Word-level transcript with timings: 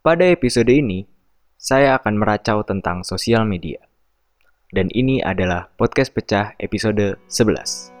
Pada 0.00 0.24
episode 0.32 0.72
ini, 0.72 1.04
saya 1.60 1.92
akan 2.00 2.24
meracau 2.24 2.64
tentang 2.64 3.04
sosial 3.04 3.44
media. 3.44 3.84
Dan 4.72 4.88
ini 4.96 5.20
adalah 5.20 5.68
podcast 5.76 6.16
pecah 6.16 6.56
episode 6.56 7.20
11. 7.28 7.99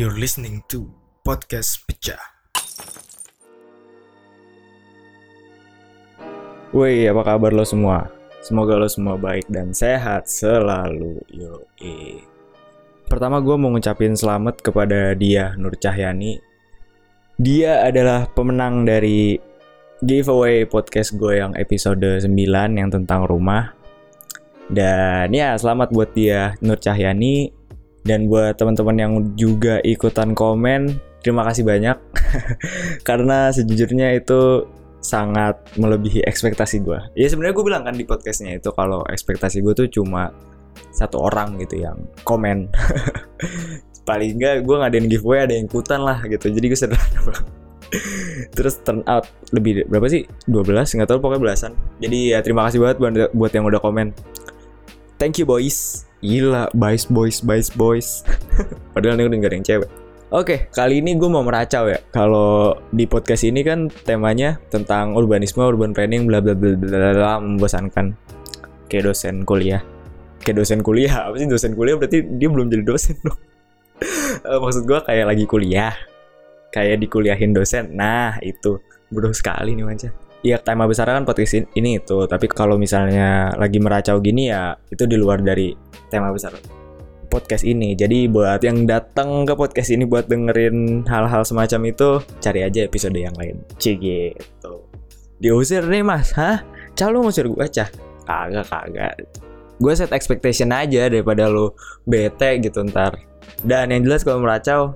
You're 0.00 0.16
listening 0.16 0.64
to 0.72 0.88
Podcast 1.20 1.84
Pecah. 1.84 2.16
Woi, 6.72 7.04
apa 7.04 7.20
kabar 7.20 7.52
lo 7.52 7.68
semua? 7.68 8.08
Semoga 8.40 8.80
lo 8.80 8.88
semua 8.88 9.20
baik 9.20 9.52
dan 9.52 9.76
sehat 9.76 10.24
selalu. 10.24 11.20
Yo, 11.28 11.68
Pertama 13.12 13.44
gue 13.44 13.52
mau 13.60 13.68
ngucapin 13.76 14.16
selamat 14.16 14.64
kepada 14.64 15.12
dia 15.12 15.52
Nur 15.60 15.76
Cahyani. 15.76 16.40
Dia 17.36 17.84
adalah 17.84 18.24
pemenang 18.32 18.88
dari 18.88 19.36
giveaway 20.00 20.64
podcast 20.64 21.12
gue 21.20 21.44
yang 21.44 21.52
episode 21.60 22.24
9 22.24 22.24
yang 22.72 22.88
tentang 22.88 23.28
rumah. 23.28 23.76
Dan 24.64 25.28
ya, 25.36 25.60
selamat 25.60 25.92
buat 25.92 26.16
dia 26.16 26.56
Nur 26.64 26.80
Cahyani 26.80 27.59
dan 28.10 28.26
buat 28.26 28.58
teman-teman 28.58 28.96
yang 28.98 29.12
juga 29.38 29.78
ikutan 29.86 30.34
komen, 30.34 30.98
terima 31.22 31.46
kasih 31.46 31.62
banyak. 31.62 31.94
Karena 33.08 33.54
sejujurnya 33.54 34.18
itu 34.18 34.66
sangat 34.98 35.62
melebihi 35.78 36.26
ekspektasi 36.26 36.82
gue. 36.82 36.98
Ya 37.14 37.30
sebenarnya 37.30 37.54
gue 37.54 37.64
bilang 37.70 37.82
kan 37.86 37.94
di 37.94 38.02
podcastnya 38.02 38.58
itu 38.58 38.74
kalau 38.74 39.06
ekspektasi 39.06 39.62
gue 39.62 39.72
tuh 39.78 39.86
cuma 39.86 40.34
satu 40.90 41.22
orang 41.22 41.54
gitu 41.62 41.86
yang 41.86 42.02
komen. 42.26 42.66
Paling 44.08 44.42
enggak 44.42 44.66
gue 44.66 44.76
ngadain 44.76 45.06
giveaway 45.06 45.46
ada 45.46 45.54
yang 45.54 45.70
ikutan 45.70 46.02
lah 46.02 46.18
gitu. 46.26 46.50
Jadi 46.50 46.66
gue 46.66 46.78
sederhana 46.78 47.20
banget. 47.22 47.46
Terus 48.58 48.74
turn 48.82 49.06
out 49.06 49.30
lebih 49.54 49.86
berapa 49.86 50.10
sih? 50.10 50.26
12 50.50 50.98
nggak 50.98 51.08
tahu 51.08 51.18
pokoknya 51.22 51.42
belasan. 51.46 51.72
Jadi 52.02 52.34
ya 52.34 52.42
terima 52.42 52.66
kasih 52.66 52.82
banget 52.82 52.96
buat, 52.98 53.12
buat 53.38 53.52
yang 53.54 53.70
udah 53.70 53.78
komen. 53.78 54.10
Thank 55.22 55.38
you 55.38 55.46
boys. 55.46 56.09
Gila, 56.20 56.68
boys 56.76 57.08
boys 57.08 57.40
boys 57.40 57.68
boys. 57.80 58.08
Padahal 58.92 59.16
ini 59.16 59.24
udah 59.24 59.36
gak 59.40 59.50
ada 59.50 59.56
yang 59.56 59.66
cewek. 59.66 59.90
Oke, 60.30 60.70
kali 60.70 61.02
ini 61.02 61.18
gue 61.18 61.26
mau 61.26 61.42
meracau 61.42 61.90
ya. 61.90 61.98
Kalau 62.14 62.78
di 62.94 63.02
podcast 63.08 63.42
ini 63.42 63.66
kan 63.66 63.90
temanya 64.06 64.62
tentang 64.70 65.18
urbanisme, 65.18 65.58
urban 65.58 65.90
planning, 65.90 66.28
bla 66.28 66.38
bla 66.38 66.54
bla 66.54 66.78
bla 66.78 67.10
bla, 67.16 67.32
membosankan. 67.42 68.14
Kayak 68.86 69.10
dosen 69.10 69.42
kuliah. 69.42 69.82
Kayak 70.38 70.62
dosen 70.62 70.86
kuliah, 70.86 71.26
apa 71.26 71.34
sih 71.34 71.50
dosen 71.50 71.74
kuliah 71.74 71.98
berarti 71.98 72.22
dia 72.38 72.48
belum 72.48 72.70
jadi 72.70 72.84
dosen 72.86 73.16
dong. 73.26 73.40
Eh, 74.40 74.58
Maksud 74.60 74.86
gue 74.86 75.00
kayak 75.02 75.26
lagi 75.26 75.44
kuliah. 75.50 75.92
Kayak 76.70 77.02
dikuliahin 77.02 77.50
dosen. 77.50 77.92
Nah, 77.98 78.38
itu. 78.40 78.78
Bodoh 79.10 79.34
sekali 79.34 79.74
nih 79.74 79.82
manca. 79.82 80.14
Iya, 80.40 80.56
tema 80.56 80.88
besarnya 80.88 81.20
kan 81.20 81.28
podcast 81.28 81.52
in- 81.52 81.68
ini 81.76 82.00
itu. 82.00 82.24
Tapi 82.24 82.48
kalau 82.48 82.80
misalnya 82.80 83.52
lagi 83.60 83.76
meracau 83.76 84.16
gini 84.24 84.48
ya, 84.48 84.72
itu 84.88 85.04
di 85.04 85.20
luar 85.20 85.44
dari 85.44 85.76
tema 86.08 86.32
besar 86.32 86.56
podcast 87.30 87.62
ini. 87.62 87.92
Jadi 87.92 88.26
buat 88.26 88.58
yang 88.64 88.88
datang 88.88 89.46
ke 89.46 89.54
podcast 89.54 89.92
ini 89.92 90.08
buat 90.08 90.26
dengerin 90.26 91.06
hal-hal 91.06 91.44
semacam 91.44 91.92
itu, 91.92 92.24
cari 92.40 92.64
aja 92.64 92.80
episode 92.88 93.14
yang 93.14 93.36
lain. 93.36 93.60
Cie 93.76 94.00
gitu. 94.00 94.88
Diusir 95.40 95.84
nih 95.86 96.02
mas, 96.02 96.32
hah? 96.36 96.64
Cah 96.96 97.08
lu 97.08 97.22
ngusir 97.24 97.46
gue 97.46 97.66
cah? 97.70 97.88
Kagak, 98.26 98.66
kagak. 98.68 99.14
Gue 99.80 99.92
set 99.96 100.12
expectation 100.12 100.68
aja 100.74 101.08
daripada 101.08 101.48
lu 101.48 101.72
bete 102.04 102.60
gitu 102.60 102.84
ntar. 102.88 103.16
Dan 103.64 103.92
yang 103.92 104.04
jelas 104.04 104.24
kalau 104.26 104.40
meracau, 104.42 104.92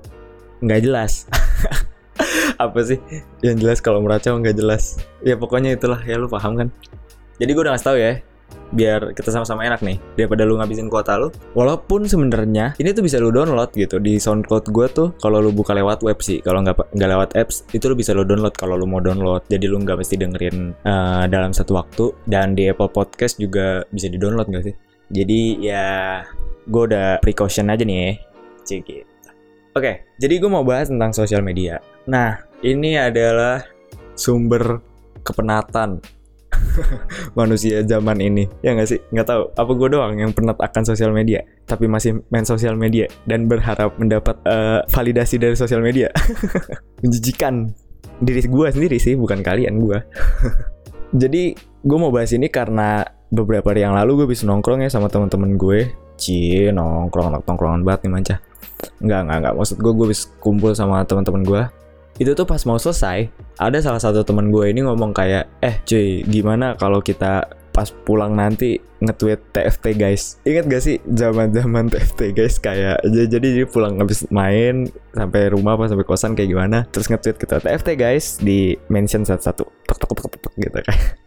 nggak 0.61 0.81
jelas. 0.85 1.25
Apa 2.59 2.79
sih? 2.83 2.99
Yang 3.43 3.55
jelas 3.61 3.79
kalau 3.83 3.99
meracau 3.99 4.35
nggak 4.39 4.55
jelas. 4.55 4.99
Ya 5.23 5.35
pokoknya 5.35 5.75
itulah, 5.75 5.99
ya 6.03 6.15
lu 6.15 6.31
paham 6.31 6.55
kan? 6.55 6.67
Jadi 7.35 7.51
gue 7.51 7.61
udah 7.67 7.75
ngasih 7.75 7.87
tau 7.87 7.97
ya, 7.99 8.23
biar 8.73 9.13
kita 9.13 9.29
sama-sama 9.29 9.63
enak 9.63 9.79
nih 9.85 9.97
daripada 10.17 10.43
lu 10.43 10.57
ngabisin 10.57 10.89
kuota 10.89 11.15
lu 11.15 11.29
walaupun 11.53 12.09
sebenarnya 12.09 12.73
ini 12.81 12.91
tuh 12.91 13.05
bisa 13.05 13.21
lu 13.21 13.29
download 13.29 13.71
gitu 13.77 14.01
di 14.01 14.17
SoundCloud 14.17 14.65
gue 14.73 14.87
tuh 14.89 15.07
kalau 15.21 15.39
lu 15.39 15.53
buka 15.53 15.71
lewat 15.77 16.01
web 16.01 16.17
sih 16.19 16.41
kalau 16.41 16.65
nggak 16.65 16.91
nggak 16.91 17.09
lewat 17.09 17.29
apps 17.37 17.63
itu 17.71 17.85
lu 17.87 17.95
bisa 17.95 18.11
lu 18.11 18.25
download 18.25 18.57
kalau 18.57 18.75
lu 18.75 18.89
mau 18.89 18.99
download 18.99 19.45
jadi 19.47 19.69
lu 19.69 19.79
nggak 19.85 20.01
mesti 20.01 20.15
dengerin 20.17 20.73
eh, 20.81 21.23
dalam 21.29 21.53
satu 21.53 21.77
waktu 21.77 22.05
dan 22.25 22.57
di 22.57 22.67
Apple 22.67 22.89
Podcast 22.89 23.37
juga 23.37 23.85
bisa 23.93 24.09
di 24.09 24.17
download 24.17 24.49
nggak 24.49 24.65
sih 24.65 24.75
jadi 25.13 25.41
ya 25.61 25.85
gue 26.65 26.83
udah 26.89 27.21
precaution 27.21 27.69
aja 27.69 27.85
nih 27.85 27.97
ya 28.01 28.11
Cik 28.65 28.81
gitu. 28.89 29.14
Oke, 29.75 30.07
jadi 30.15 30.39
gue 30.39 30.47
mau 30.47 30.63
bahas 30.63 30.87
tentang 30.87 31.11
sosial 31.11 31.43
media. 31.43 31.83
Nah, 32.07 32.39
ini 32.63 32.95
adalah 32.95 33.59
sumber 34.15 34.79
kepenatan 35.19 35.99
manusia 37.39 37.83
zaman 37.83 38.23
ini 38.23 38.47
ya 38.63 38.71
nggak 38.71 38.87
sih? 38.87 39.03
Nggak 39.11 39.27
tahu 39.27 39.41
apa 39.51 39.71
gue 39.75 39.87
doang 39.91 40.15
yang 40.15 40.31
penat 40.31 40.55
akan 40.63 40.83
sosial 40.87 41.11
media 41.11 41.43
tapi 41.67 41.91
masih 41.91 42.23
main 42.31 42.47
sosial 42.47 42.79
media 42.79 43.11
dan 43.27 43.51
berharap 43.51 43.91
mendapat 43.99 44.39
eh, 44.47 44.79
validasi 44.87 45.43
dari 45.43 45.59
sosial 45.59 45.83
media. 45.83 46.07
Menjijikan 47.03 47.67
diri 48.23 48.47
gue 48.47 48.67
sendiri 48.71 48.95
sih 48.95 49.19
bukan 49.19 49.43
kalian 49.43 49.75
gue 49.83 49.99
jadi 51.21 51.51
gue 51.83 51.97
mau 51.99 52.15
bahas 52.15 52.31
ini 52.31 52.47
karena 52.47 53.03
beberapa 53.27 53.75
hari 53.75 53.83
yang 53.83 53.91
lalu 53.91 54.23
gue 54.23 54.39
bisa 54.39 54.47
nongkrong 54.47 54.87
ya 54.87 54.87
sama 54.87 55.11
teman-teman 55.11 55.59
gue. 55.59 55.91
Cie 56.15 56.71
nongkrong 56.71 57.43
nongkrongan 57.43 57.83
banget 57.83 58.07
nih 58.07 58.11
manca 58.15 58.35
nggak 59.05 59.21
nggak 59.29 59.37
nggak. 59.45 59.53
Maksud 59.53 59.77
gue 59.79 59.93
gue 59.93 60.07
bisa 60.09 60.25
kumpul 60.41 60.73
sama 60.73 61.05
teman-teman 61.05 61.43
gue 61.45 61.63
itu 62.15 62.31
tuh 62.31 62.47
pas 62.47 62.63
mau 62.63 62.79
selesai 62.79 63.27
ada 63.59 63.75
salah 63.83 63.99
satu 63.99 64.23
teman 64.23 64.47
gue 64.47 64.71
ini 64.71 64.87
ngomong 64.87 65.11
kayak 65.11 65.51
eh 65.59 65.83
cuy 65.83 66.23
gimana 66.23 66.79
kalau 66.79 67.03
kita 67.03 67.43
pas 67.75 67.91
pulang 67.91 68.31
nanti 68.31 68.79
nge-tweet 69.03 69.51
TFT 69.51 69.99
guys? 69.99 70.39
Ingat 70.47 70.65
gak 70.71 70.83
sih 70.87 70.95
zaman 71.11 71.51
zaman 71.51 71.91
TFT 71.91 72.31
guys? 72.31 72.55
Kayak 72.55 73.03
jadi 73.03 73.47
dia 73.51 73.67
pulang 73.67 73.99
habis 73.99 74.23
main 74.31 74.87
sampai 75.11 75.51
rumah 75.51 75.75
apa 75.75 75.91
sampai 75.91 76.07
kosan 76.07 76.39
kayak 76.39 76.55
gimana 76.55 76.87
terus 76.87 77.11
nge-tweet 77.11 77.35
kita 77.35 77.59
TFT 77.59 77.99
guys 77.99 78.39
di 78.39 78.79
mention 78.87 79.27
satu-satu. 79.27 79.67
Tek 79.91 79.97
tek 79.99 80.09
tek 80.15 80.35
tek 80.39 80.53
gitu 80.55 80.79
kayak 80.87 81.24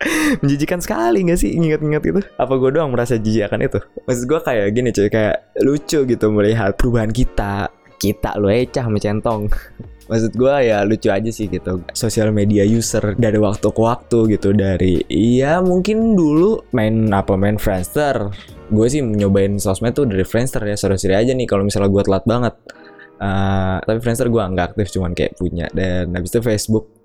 menjijikan 0.44 0.80
sekali 0.80 1.24
gak 1.24 1.40
sih 1.40 1.56
ingat-ingat 1.56 2.02
itu? 2.04 2.20
Apa 2.36 2.54
gue 2.60 2.70
doang 2.76 2.92
merasa 2.92 3.16
jijik 3.16 3.48
akan 3.48 3.60
itu? 3.64 3.78
Maksud 4.04 4.24
gue 4.28 4.40
kayak 4.44 4.66
gini 4.72 4.88
cuy 4.92 5.08
kayak 5.08 5.36
lucu 5.64 5.98
gitu 6.04 6.26
melihat 6.32 6.76
perubahan 6.76 7.10
kita 7.12 7.72
kita 7.96 8.36
lo 8.36 8.52
ecah 8.52 8.86
mencentong 8.92 9.48
Maksud 10.06 10.38
gue 10.38 10.54
ya 10.70 10.86
lucu 10.86 11.10
aja 11.10 11.30
sih 11.34 11.50
gitu. 11.50 11.82
Sosial 11.90 12.30
media 12.30 12.62
user 12.62 13.18
dari 13.18 13.42
waktu 13.42 13.74
ke 13.74 13.80
waktu 13.82 14.38
gitu 14.38 14.54
Dari 14.54 15.02
Iya 15.10 15.58
mungkin 15.58 16.14
dulu 16.14 16.62
main 16.70 17.10
apa 17.10 17.34
main 17.34 17.58
Friendster. 17.58 18.30
Gue 18.70 18.86
sih 18.86 19.02
nyobain 19.02 19.58
sosmed 19.58 19.98
tuh 19.98 20.06
dari 20.06 20.22
Friendster 20.22 20.62
ya 20.62 20.78
Sorry-sorry 20.78 21.18
aja 21.18 21.34
nih 21.34 21.46
kalau 21.50 21.66
misalnya 21.66 21.90
gue 21.90 22.02
telat 22.06 22.22
banget. 22.22 22.54
Eh, 23.18 23.76
Tapi 23.82 23.98
Friendster 23.98 24.30
gue 24.30 24.38
nggak 24.38 24.78
aktif 24.78 24.94
cuman 24.94 25.10
kayak 25.10 25.34
punya. 25.42 25.66
Dan 25.74 26.14
habis 26.14 26.30
itu 26.30 26.38
Facebook 26.38 26.95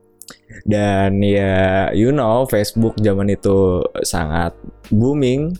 Dan 0.63 1.23
ya 1.23 1.89
you 1.95 2.13
know 2.13 2.45
Facebook 2.47 2.97
zaman 2.99 3.31
itu 3.33 3.81
sangat 4.03 4.55
booming 4.91 5.55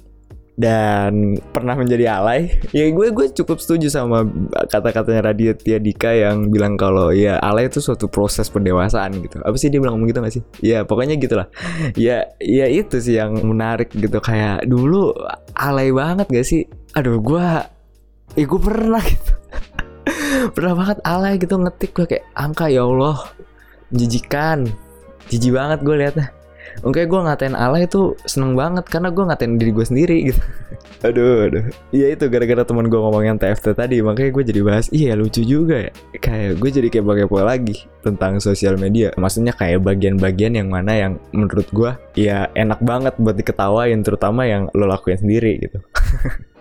dan 0.61 1.41
pernah 1.49 1.73
menjadi 1.73 2.21
alay. 2.21 2.53
Ya 2.77 2.87
gue 2.87 3.07
gue 3.11 3.27
cukup 3.33 3.57
setuju 3.59 3.89
sama 3.91 4.23
kata-katanya 4.69 5.33
Raditya 5.33 5.81
Dika 5.81 6.13
yang 6.13 6.53
bilang 6.53 6.79
kalau 6.79 7.11
ya 7.11 7.41
alay 7.41 7.67
itu 7.67 7.81
suatu 7.83 8.07
proses 8.07 8.47
pendewasaan 8.47 9.17
gitu. 9.19 9.41
Apa 9.41 9.57
sih 9.57 9.73
dia 9.73 9.81
bilang 9.81 9.97
ngomong 9.97 10.09
gitu 10.13 10.19
gak 10.23 10.35
sih? 10.37 10.43
Ya 10.61 10.85
pokoknya 10.85 11.17
gitulah. 11.17 11.47
Ya 11.97 12.31
ya 12.39 12.65
itu 12.69 13.01
sih 13.01 13.17
yang 13.17 13.35
menarik 13.41 13.91
gitu. 13.91 14.21
Kayak 14.21 14.69
dulu 14.69 15.11
alay 15.57 15.89
banget 15.91 16.29
gak 16.29 16.47
sih? 16.47 16.69
Aduh 16.95 17.19
gue 17.19 17.45
eh 18.37 18.45
gue 18.45 18.59
pernah 18.61 19.03
gitu. 19.11 19.33
Pernah 20.55 20.73
banget 20.77 20.97
alay 21.03 21.33
gitu 21.41 21.57
ngetik 21.59 21.91
gue 21.91 22.05
kayak 22.07 22.25
angka 22.37 22.71
ya 22.71 22.87
Allah 22.87 23.17
menjijikan 23.91 24.67
jijik 25.29 25.53
banget 25.55 25.79
gue 25.83 25.95
liatnya 25.95 26.27
Oke 26.87 27.03
gue 27.03 27.19
ngatain 27.19 27.51
Allah 27.51 27.83
itu 27.83 28.15
seneng 28.23 28.55
banget 28.55 28.87
karena 28.87 29.11
gue 29.11 29.23
ngatain 29.27 29.59
diri 29.59 29.71
gue 29.75 29.85
sendiri 29.85 30.17
gitu. 30.31 30.41
aduh, 31.07 31.51
aduh. 31.51 31.63
Iya 31.91 32.15
itu 32.15 32.25
gara-gara 32.31 32.63
teman 32.63 32.87
gue 32.87 32.95
ngomongin 32.95 33.35
TFT 33.35 33.75
tadi 33.75 33.99
makanya 33.99 34.31
gue 34.31 34.43
jadi 34.47 34.61
bahas. 34.63 34.87
Iya 34.87 35.19
lucu 35.19 35.43
juga 35.43 35.89
ya. 35.89 35.91
Kayak 36.17 36.63
gue 36.63 36.69
jadi 36.71 36.87
kayak 36.87 37.27
kepo 37.27 37.43
lagi 37.43 37.75
tentang 38.01 38.39
sosial 38.39 38.79
media. 38.79 39.11
Maksudnya 39.19 39.51
kayak 39.51 39.83
bagian-bagian 39.83 40.57
yang 40.57 40.71
mana 40.71 40.95
yang 40.95 41.13
menurut 41.35 41.67
gue 41.75 41.91
ya 42.15 42.47
enak 42.55 42.79
banget 42.81 43.13
buat 43.19 43.35
diketawain 43.35 43.99
terutama 44.01 44.47
yang 44.47 44.71
lo 44.71 44.87
lakuin 44.87 45.19
sendiri 45.19 45.59
gitu. 45.59 45.77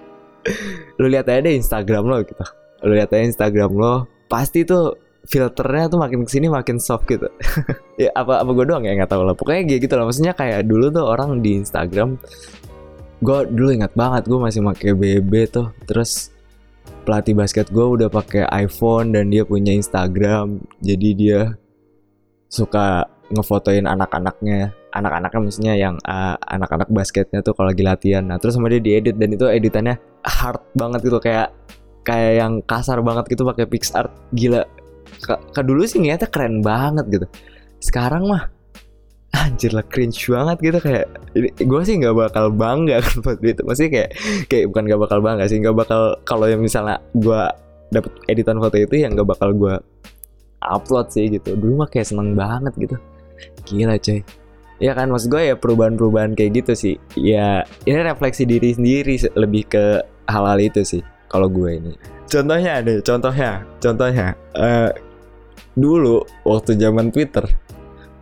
lu 1.00 1.06
lihat 1.08 1.28
aja 1.28 1.40
deh 1.44 1.54
Instagram 1.56 2.08
lo 2.08 2.16
gitu 2.24 2.44
lu 2.84 2.96
lihat 2.96 3.12
aja 3.12 3.24
Instagram 3.24 3.76
lo 3.76 4.08
pasti 4.30 4.64
tuh 4.64 4.96
filternya 5.28 5.92
tuh 5.92 6.00
makin 6.00 6.24
ke 6.24 6.30
sini 6.32 6.46
makin 6.48 6.80
soft 6.80 7.04
gitu. 7.08 7.28
Ya 8.00 8.08
apa 8.16 8.40
apa 8.40 8.50
gue 8.56 8.64
doang 8.64 8.80
ya 8.80 8.96
nggak 8.96 9.12
tahu 9.12 9.28
lah. 9.28 9.36
Pokoknya 9.36 9.68
kayak 9.68 9.80
gitu 9.84 9.94
lah. 10.00 10.04
Maksudnya 10.08 10.32
kayak 10.32 10.64
dulu 10.64 10.88
tuh 10.88 11.04
orang 11.04 11.44
di 11.44 11.60
Instagram 11.60 12.16
gue 13.20 13.38
dulu 13.52 13.68
ingat 13.76 13.92
banget 13.92 14.24
gue 14.24 14.40
masih 14.40 14.64
pakai 14.64 14.96
BB 14.96 15.32
tuh. 15.52 15.68
Terus 15.84 16.32
pelatih 17.04 17.36
basket 17.36 17.68
gue 17.68 17.84
udah 17.84 18.08
pakai 18.08 18.48
iPhone 18.64 19.12
dan 19.12 19.28
dia 19.28 19.44
punya 19.44 19.76
Instagram. 19.76 20.64
Jadi 20.80 21.08
dia 21.12 21.52
suka 22.48 23.04
ngefotoin 23.28 23.84
anak-anaknya. 23.84 24.72
Anak-anaknya 24.96 25.40
maksudnya 25.44 25.74
yang 25.76 26.00
uh, 26.02 26.40
anak-anak 26.40 26.88
basketnya 26.88 27.44
tuh 27.44 27.52
kalau 27.52 27.68
lagi 27.68 27.84
latihan. 27.84 28.24
Nah 28.24 28.40
terus 28.40 28.56
sama 28.56 28.72
dia 28.72 28.80
diedit 28.80 29.20
dan 29.20 29.28
itu 29.28 29.44
editannya 29.44 30.00
hard 30.24 30.64
banget 30.72 31.04
gitu. 31.04 31.20
Kayak 31.20 31.52
kayak 32.00 32.32
yang 32.40 32.52
kasar 32.64 32.98
banget 33.04 33.28
gitu 33.28 33.44
pakai 33.44 33.68
PixArt 33.68 34.08
gila 34.32 34.64
ke, 35.18 35.60
dulu 35.60 35.82
sih 35.84 35.98
niatnya 35.98 36.30
keren 36.30 36.62
banget 36.62 37.06
gitu. 37.10 37.26
Sekarang 37.82 38.28
mah 38.28 38.48
anjir 39.30 39.70
lah 39.70 39.86
cringe 39.86 40.26
banget 40.26 40.58
gitu 40.58 40.78
kayak 40.82 41.06
gue 41.62 41.82
sih 41.86 41.94
nggak 42.02 42.16
bakal 42.18 42.50
bangga 42.50 42.98
buat 43.24 43.38
itu. 43.42 43.60
Maksudnya 43.62 43.90
kayak 43.90 44.10
kayak 44.50 44.64
bukan 44.70 44.82
nggak 44.90 45.00
bakal 45.06 45.18
bangga 45.22 45.44
sih 45.46 45.58
nggak 45.62 45.76
bakal 45.76 46.00
kalau 46.26 46.46
yang 46.50 46.60
misalnya 46.60 46.98
gue 47.14 47.42
dapet 47.90 48.12
editan 48.30 48.58
foto 48.58 48.76
itu 48.78 48.94
yang 49.02 49.14
nggak 49.14 49.28
bakal 49.28 49.50
gue 49.54 49.74
upload 50.60 51.10
sih 51.10 51.30
gitu. 51.30 51.54
Dulu 51.56 51.86
mah 51.86 51.88
kayak 51.88 52.10
seneng 52.10 52.34
banget 52.34 52.74
gitu. 52.76 52.96
Gila 53.70 53.96
coy. 53.96 54.20
Ya 54.80 54.96
kan 54.96 55.12
maksud 55.12 55.28
gue 55.28 55.42
ya 55.52 55.54
perubahan-perubahan 55.60 56.32
kayak 56.32 56.64
gitu 56.64 56.72
sih. 56.72 56.94
Ya 57.16 57.68
ini 57.84 58.00
refleksi 58.00 58.48
diri 58.48 58.72
sendiri 58.72 59.14
se- 59.20 59.32
lebih 59.36 59.68
ke 59.68 59.84
hal-hal 60.26 60.58
itu 60.62 60.80
sih 60.86 61.02
kalau 61.30 61.46
gue 61.46 61.78
ini. 61.78 61.94
Contohnya 62.26 62.82
deh 62.82 62.98
contohnya 63.00 63.62
contohnya 63.78 64.34
eh 64.58 64.90
dulu 65.78 66.26
waktu 66.42 66.74
zaman 66.74 67.14
Twitter 67.14 67.46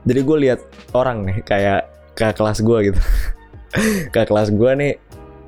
jadi 0.08 0.20
gue 0.24 0.38
lihat 0.48 0.60
orang 0.96 1.28
nih 1.28 1.44
kayak 1.44 1.92
ke 2.16 2.32
kelas 2.32 2.64
gue 2.64 2.92
gitu. 2.92 3.00
Ke 4.14 4.24
kelas 4.24 4.48
gue 4.48 4.70
nih 4.72 4.92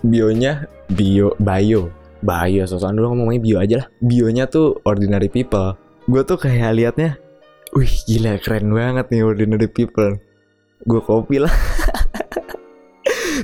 bionya 0.04 0.68
bio 0.92 1.32
bio 1.40 1.88
bio 2.20 2.62
sosokan 2.68 3.00
dulu 3.00 3.16
ngomongnya 3.16 3.40
bio 3.40 3.56
aja 3.56 3.74
lah. 3.80 3.88
Bionya 4.04 4.44
tuh 4.52 4.76
ordinary 4.84 5.32
people. 5.32 5.80
Gue 6.04 6.20
tuh 6.28 6.36
kayak 6.36 6.76
liatnya 6.76 7.16
wih 7.72 7.88
gila 8.04 8.36
keren 8.44 8.68
banget 8.68 9.08
nih 9.08 9.24
ordinary 9.24 9.68
people. 9.72 10.20
Gue 10.84 11.00
copy 11.00 11.40
lah 11.40 11.52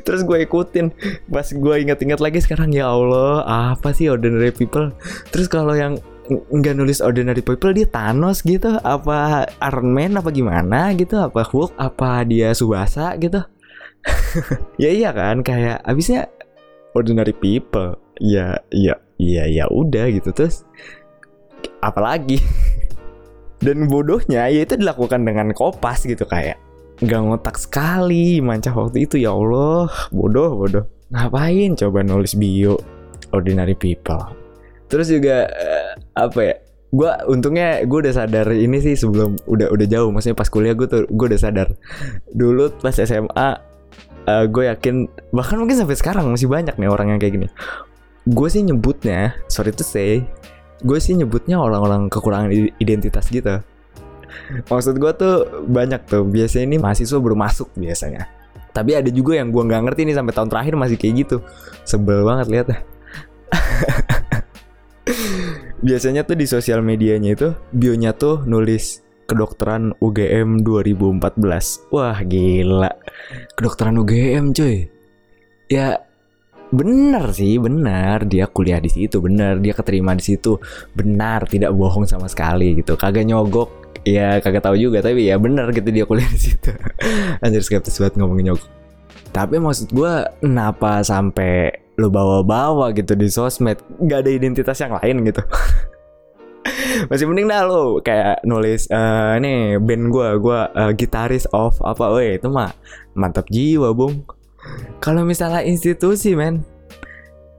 terus 0.02 0.26
gue 0.26 0.44
ikutin. 0.44 0.92
Pas 1.30 1.46
gue 1.46 1.74
ingat-ingat 1.86 2.20
lagi 2.20 2.42
sekarang 2.42 2.74
ya 2.74 2.90
Allah 2.90 3.44
apa 3.72 3.94
sih 3.94 4.10
ordinary 4.10 4.52
people? 4.52 4.92
Terus 5.30 5.46
kalau 5.46 5.72
yang 5.72 5.96
ng- 6.26 6.42
nggak 6.60 6.74
nulis 6.74 6.98
ordinary 6.98 7.40
people 7.40 7.70
dia 7.72 7.86
Thanos 7.86 8.42
gitu. 8.42 8.76
Apa 8.82 9.46
Iron 9.62 9.88
Man 9.94 10.18
apa 10.18 10.30
gimana 10.34 10.92
gitu? 10.98 11.18
Apa 11.22 11.46
Hulk 11.46 11.74
apa 11.78 12.26
dia 12.26 12.52
Subasa 12.52 13.14
gitu? 13.16 13.40
Ya 14.82 14.92
iya 14.92 15.10
kan 15.10 15.42
kayak 15.42 15.82
abisnya 15.82 16.30
ordinary 16.94 17.34
people. 17.34 17.96
Ya 18.20 18.60
ya 18.70 18.96
ya 19.16 19.44
ya 19.48 19.64
udah 19.70 20.10
gitu. 20.12 20.30
Terus 20.34 20.62
apalagi? 21.80 22.38
Dan 23.64 23.88
bodohnya 23.88 24.52
ya 24.52 24.68
itu 24.68 24.76
dilakukan 24.76 25.24
dengan 25.24 25.48
kopas 25.56 26.04
gitu 26.04 26.28
kayak 26.28 26.60
nggak 27.02 27.20
ngotak 27.26 27.56
sekali 27.60 28.40
mancah 28.40 28.72
waktu 28.72 29.04
itu. 29.08 29.20
Ya 29.20 29.34
Allah 29.34 29.90
bodoh 30.14 30.56
bodoh. 30.56 30.84
Ngapain 31.12 31.76
coba 31.78 32.02
nulis 32.02 32.34
bio? 32.34 32.80
Ordinary 33.34 33.74
people. 33.74 34.32
Terus 34.86 35.10
juga 35.10 35.50
eh, 35.50 35.92
apa 36.14 36.40
ya? 36.40 36.54
Gue 36.94 37.10
untungnya 37.28 37.82
gue 37.84 37.98
udah 38.06 38.14
sadar 38.14 38.46
ini 38.54 38.78
sih 38.80 38.94
sebelum 38.94 39.36
udah 39.50 39.68
udah 39.74 39.86
jauh. 39.90 40.08
Maksudnya 40.14 40.38
pas 40.38 40.48
kuliah 40.48 40.72
gue 40.72 40.86
tuh 40.86 41.04
gue 41.10 41.26
udah 41.34 41.40
sadar. 41.40 41.68
Dulu 42.30 42.80
pas 42.80 42.94
SMA 42.94 43.50
gue 44.26 44.64
yakin 44.66 45.06
bahkan 45.30 45.54
mungkin 45.54 45.78
sampai 45.78 45.94
sekarang 45.94 46.26
masih 46.34 46.50
banyak 46.50 46.74
nih 46.74 46.90
orang 46.90 47.14
yang 47.14 47.18
kayak 47.22 47.34
gini. 47.38 47.48
Gue 48.26 48.50
sih 48.50 48.62
nyebutnya 48.62 49.38
sorry 49.46 49.70
to 49.70 49.86
say 49.86 50.26
gue 50.84 50.98
sih 51.00 51.16
nyebutnya 51.16 51.56
orang-orang 51.56 52.12
kekurangan 52.12 52.52
identitas 52.76 53.32
gitu 53.32 53.64
maksud 54.66 54.94
gue 54.98 55.12
tuh 55.16 55.64
banyak 55.66 56.00
tuh. 56.06 56.22
Biasanya 56.26 56.64
ini 56.74 56.76
mahasiswa 56.82 57.18
baru 57.18 57.36
masuk 57.36 57.72
biasanya. 57.76 58.28
Tapi 58.76 58.92
ada 58.92 59.08
juga 59.08 59.40
yang 59.40 59.48
gue 59.48 59.62
nggak 59.64 59.82
ngerti 59.88 60.04
nih 60.04 60.16
sampai 60.20 60.32
tahun 60.36 60.48
terakhir 60.52 60.74
masih 60.76 60.96
kayak 61.00 61.14
gitu. 61.24 61.36
Sebel 61.88 62.28
banget 62.28 62.46
lihat 62.52 62.66
biasanya 65.86 66.26
tuh 66.26 66.36
di 66.36 66.46
sosial 66.50 66.82
medianya 66.82 67.38
itu 67.38 67.54
bionya 67.70 68.10
tuh 68.12 68.42
nulis 68.42 69.06
kedokteran 69.26 69.94
UGM 69.98 70.62
2014 70.62 71.92
wah 71.94 72.18
gila. 72.22 72.92
Kedokteran 73.58 73.98
UGM 74.00 74.54
cuy. 74.54 74.86
Ya 75.66 75.98
benar 76.70 77.34
sih 77.34 77.58
benar. 77.58 78.26
Dia 78.26 78.46
kuliah 78.46 78.78
di 78.78 78.90
situ 78.90 79.18
benar. 79.18 79.58
Dia 79.58 79.74
keterima 79.74 80.14
di 80.14 80.22
situ. 80.22 80.58
Benar 80.94 81.50
tidak 81.50 81.74
bohong 81.74 82.06
sama 82.06 82.30
sekali 82.30 82.78
gitu. 82.78 82.94
Kagak 82.94 83.26
nyogok 83.26 83.85
ya 84.06 84.38
kagak 84.38 84.62
tahu 84.62 84.78
juga 84.78 85.02
tapi 85.02 85.26
ya 85.26 85.34
benar 85.36 85.74
gitu 85.74 85.90
dia 85.90 86.06
kuliah 86.06 86.30
di 86.30 86.38
situ. 86.38 86.70
Anjir 87.44 87.66
skeptis 87.66 87.98
banget 87.98 88.22
ngomongin 88.22 88.54
nyogok 88.54 88.86
tapi 89.36 89.60
maksud 89.60 89.92
gua 89.92 90.32
kenapa 90.40 91.04
sampai 91.04 91.68
lu 92.00 92.08
bawa-bawa 92.08 92.88
gitu 92.96 93.12
di 93.12 93.28
sosmed? 93.28 93.76
Nggak 94.00 94.18
ada 94.24 94.30
identitas 94.32 94.80
yang 94.80 94.96
lain 94.96 95.28
gitu. 95.28 95.44
Masih 97.12 97.28
mending 97.28 97.44
dah 97.44 97.68
lo 97.68 98.00
kayak 98.00 98.40
nulis 98.48 98.88
eh 98.88 99.36
nih 99.36 99.76
band 99.76 100.08
gua 100.08 100.40
gua 100.40 100.60
eh, 100.72 100.92
gitaris 100.96 101.44
of 101.52 101.76
apa 101.84 102.16
weh 102.16 102.40
itu 102.40 102.48
mah 102.48 102.72
mantap 103.12 103.44
jiwa 103.52 103.92
bung. 103.92 104.24
Kalau 105.04 105.20
misalnya 105.28 105.60
institusi 105.68 106.32
men 106.32 106.64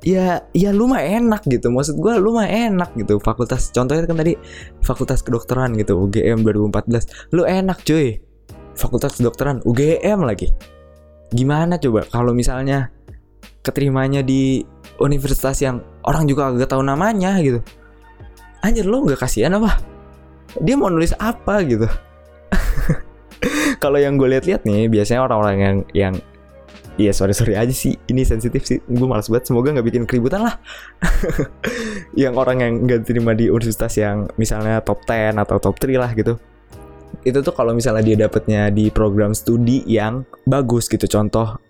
ya 0.05 0.45
ya 0.53 0.69
lu 0.73 0.89
mah 0.89 1.01
enak 1.01 1.45
gitu. 1.49 1.73
Maksud 1.73 1.97
gua 1.97 2.17
lu 2.21 2.35
mah 2.35 2.49
enak 2.49 2.93
gitu. 2.97 3.17
Fakultas 3.21 3.69
contohnya 3.73 4.05
kan 4.05 4.17
tadi 4.17 4.37
fakultas 4.85 5.21
kedokteran 5.25 5.73
gitu 5.77 5.97
UGM 5.97 6.45
2014 6.45 7.33
lu 7.33 7.43
enak 7.45 7.81
cuy. 7.85 8.21
Fakultas 8.77 9.17
kedokteran 9.17 9.65
UGM 9.65 10.21
lagi. 10.21 10.53
Gimana 11.33 11.81
coba? 11.81 12.05
Kalau 12.07 12.31
misalnya 12.31 12.93
keterimanya 13.65 14.23
di 14.23 14.63
universitas 15.03 15.59
yang 15.59 15.83
orang 16.07 16.23
juga 16.23 16.53
agak 16.53 16.71
tahu 16.71 16.81
namanya 16.85 17.35
gitu. 17.43 17.59
Anjir 18.63 18.87
lu 18.87 19.03
nggak 19.05 19.19
kasihan 19.19 19.57
apa? 19.59 19.81
Dia 20.63 20.79
mau 20.79 20.87
nulis 20.87 21.11
apa 21.19 21.61
gitu? 21.67 21.85
Kalau 23.83 23.99
yang 23.99 24.17
gue 24.17 24.25
lihat-lihat 24.25 24.65
nih 24.65 24.89
biasanya 24.89 25.27
orang-orang 25.27 25.57
yang 25.59 25.77
yang 25.93 26.13
Iya 26.97 27.13
sorry 27.13 27.37
sorry 27.37 27.53
aja 27.53 27.69
sih. 27.69 27.93
Ini 28.09 28.25
sensitif 28.25 28.65
sih. 28.65 28.81
Gue 28.89 29.05
malas 29.05 29.29
banget. 29.29 29.53
Semoga 29.53 29.69
nggak 29.69 29.85
bikin 29.85 30.03
keributan 30.09 30.49
lah. 30.49 30.57
Yang 32.21 32.33
orang 32.33 32.57
yang 32.57 32.73
nggak 32.89 33.05
terima 33.05 33.37
di 33.37 33.53
universitas 33.53 33.93
yang 34.01 34.25
misalnya 34.41 34.81
top 34.81 35.05
10 35.05 35.37
atau 35.37 35.61
top 35.61 35.77
3 35.77 35.93
lah 35.93 36.11
gitu. 36.17 36.41
Itu 37.21 37.45
tuh 37.45 37.53
kalau 37.53 37.77
misalnya 37.77 38.01
dia 38.01 38.17
dapetnya 38.25 38.73
di 38.73 38.89
program 38.89 39.37
studi 39.37 39.85
yang 39.85 40.25
bagus 40.49 40.89
gitu. 40.89 41.05
Contoh 41.05 41.61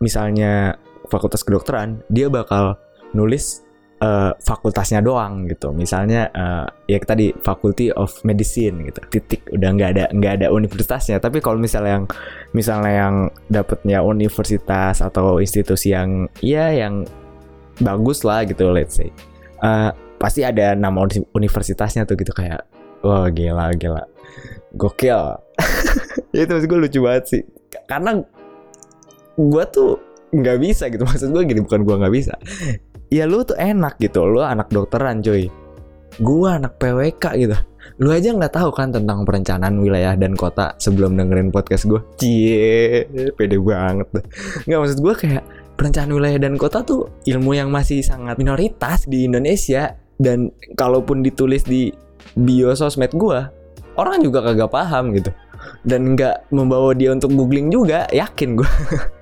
misalnya 0.00 0.80
fakultas 1.12 1.44
kedokteran 1.44 2.00
dia 2.08 2.32
bakal 2.32 2.80
nulis 3.12 3.60
eh, 4.02 4.32
fakultasnya 4.42 4.98
doang 4.98 5.46
gitu. 5.46 5.70
Misalnya 5.70 6.28
eh, 6.34 6.66
ya 6.90 6.98
tadi 7.00 7.30
faculty 7.30 7.94
of 7.94 8.10
medicine 8.26 8.82
gitu. 8.90 8.98
Titik 9.08 9.46
udah 9.54 9.68
nggak 9.72 9.90
ada 9.96 10.04
nggak 10.10 10.32
ada 10.42 10.46
universitasnya. 10.50 11.22
Tapi 11.22 11.38
kalau 11.38 11.62
misalnya 11.62 12.02
yang 12.02 12.06
misalnya 12.50 12.92
yang 12.92 13.14
dapetnya 13.46 14.02
universitas 14.02 14.98
atau 15.00 15.38
institusi 15.38 15.94
yang 15.94 16.26
ya 16.42 16.74
yang 16.74 17.06
bagus 17.80 18.26
lah 18.26 18.44
gitu 18.44 18.68
let's 18.74 19.00
say 19.00 19.08
Eh, 19.62 19.90
pasti 20.18 20.42
ada 20.42 20.74
nama 20.74 21.06
uni- 21.06 21.26
universitasnya 21.38 22.02
tuh 22.02 22.18
gitu 22.18 22.34
kayak 22.34 22.66
wah 23.06 23.30
gila 23.30 23.70
gila. 23.78 24.02
Gokil. 24.74 25.38
Itu 26.34 26.50
maksud 26.50 26.66
gue 26.66 26.80
lucu 26.82 26.98
banget 26.98 27.24
sih. 27.30 27.42
Karena 27.86 28.18
gue 29.38 29.64
tuh 29.70 30.02
nggak 30.34 30.58
bisa 30.58 30.90
gitu. 30.90 31.06
Maksud 31.06 31.30
gue 31.30 31.42
gini 31.46 31.62
bukan 31.62 31.86
gue 31.86 31.94
nggak 31.94 32.14
bisa 32.14 32.34
ya 33.12 33.28
lu 33.28 33.44
tuh 33.44 33.60
enak 33.60 34.00
gitu. 34.00 34.24
Lu 34.24 34.40
anak 34.40 34.72
dokteran 34.72 35.20
coy. 35.20 35.52
Gue 36.16 36.48
anak 36.48 36.80
PWK 36.80 37.24
gitu. 37.36 37.56
Lu 38.00 38.08
aja 38.08 38.32
nggak 38.32 38.56
tahu 38.56 38.72
kan 38.72 38.88
tentang 38.88 39.28
perencanaan 39.28 39.76
wilayah 39.84 40.16
dan 40.16 40.32
kota 40.32 40.72
sebelum 40.80 41.12
dengerin 41.12 41.52
podcast 41.52 41.84
gue 41.84 42.00
cie 42.16 43.04
pede 43.36 43.58
banget 43.58 44.06
nggak 44.64 44.78
maksud 44.80 44.98
gue 45.02 45.14
kayak 45.18 45.44
perencanaan 45.76 46.14
wilayah 46.14 46.38
dan 46.40 46.54
kota 46.56 46.86
tuh 46.86 47.10
ilmu 47.26 47.52
yang 47.52 47.68
masih 47.68 48.00
sangat 48.00 48.40
minoritas 48.40 49.04
di 49.04 49.28
Indonesia. 49.28 50.00
Dan 50.22 50.54
kalaupun 50.78 51.26
ditulis 51.26 51.66
di 51.66 51.90
bio 52.38 52.70
sosmed 52.78 53.10
gue 53.10 53.38
orang 53.98 54.22
juga 54.22 54.40
kagak 54.40 54.70
paham 54.72 55.12
gitu. 55.12 55.34
Dan 55.82 56.14
nggak 56.14 56.54
membawa 56.54 56.94
dia 56.94 57.10
untuk 57.10 57.34
googling 57.34 57.70
juga 57.70 58.06
yakin 58.14 58.54
gue 58.54 58.70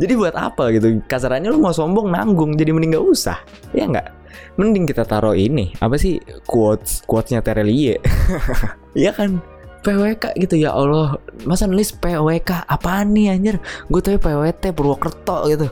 jadi 0.00 0.12
buat 0.16 0.32
apa 0.32 0.72
gitu? 0.72 1.04
Kasarannya 1.04 1.52
lu 1.52 1.60
mau 1.60 1.76
sombong 1.76 2.08
nanggung. 2.08 2.56
Jadi 2.56 2.72
mending 2.72 2.96
gak 2.96 3.04
usah. 3.04 3.38
Ya 3.76 3.84
nggak? 3.84 4.08
Mending 4.56 4.88
kita 4.88 5.04
taruh 5.04 5.36
ini. 5.36 5.76
Apa 5.76 6.00
sih? 6.00 6.16
Quotes 6.48 7.04
quotesnya 7.04 7.44
Terelie 7.44 8.00
Iya 9.00 9.12
kan? 9.12 9.44
PWK 9.84 10.40
gitu 10.40 10.56
ya 10.56 10.72
Allah. 10.72 11.20
Masa 11.44 11.68
nulis 11.68 11.92
PWK 11.92 12.64
apaan 12.64 13.12
nih 13.12 13.36
anjir? 13.36 13.56
Gue 13.92 14.00
tuh 14.00 14.16
PWT 14.16 14.72
Purwokerto 14.72 15.44
gitu. 15.52 15.68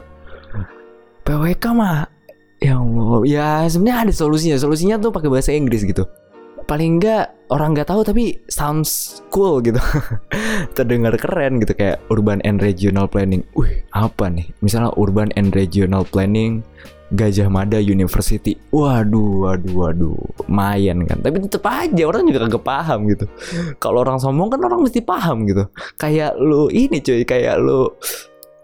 PWK 1.25 1.65
mah 1.73 2.05
ya 2.61 2.77
Allah. 2.77 3.21
Ya 3.25 3.49
sebenarnya 3.65 4.09
ada 4.09 4.13
solusinya. 4.13 4.61
Solusinya 4.61 5.01
tuh 5.01 5.09
pakai 5.09 5.33
bahasa 5.33 5.57
Inggris 5.57 5.89
gitu. 5.89 6.05
Paling 6.69 7.01
enggak 7.01 7.33
orang 7.49 7.73
nggak 7.73 7.89
tahu 7.89 8.05
tapi 8.05 8.37
sounds 8.53 9.25
cool 9.33 9.65
gitu 9.65 9.81
terdengar 10.79 11.19
keren 11.19 11.59
gitu 11.59 11.75
kayak 11.75 11.99
urban 12.09 12.39
and 12.47 12.63
regional 12.63 13.11
planning. 13.11 13.43
Wih 13.59 13.83
apa 13.91 14.31
nih? 14.31 14.47
Misalnya 14.63 14.95
urban 14.95 15.35
and 15.35 15.51
regional 15.51 16.07
planning 16.07 16.63
Gajah 17.09 17.49
Mada 17.49 17.81
University. 17.81 18.61
Waduh 18.69 19.49
waduh 19.49 19.75
waduh. 19.75 20.19
Lumayan 20.45 21.09
kan. 21.09 21.25
Tapi 21.25 21.41
tetep 21.41 21.65
aja 21.65 22.03
orang 22.05 22.29
juga 22.29 22.45
kagak 22.45 22.65
paham 22.65 23.09
gitu. 23.09 23.25
Kalau 23.81 24.05
orang 24.05 24.21
sombong 24.21 24.53
kan 24.53 24.61
orang 24.61 24.85
mesti 24.85 25.01
paham 25.01 25.49
gitu. 25.49 25.65
Kayak 25.97 26.37
lu 26.37 26.69
ini 26.69 27.01
cuy 27.01 27.25
kayak 27.25 27.57
lu 27.59 27.89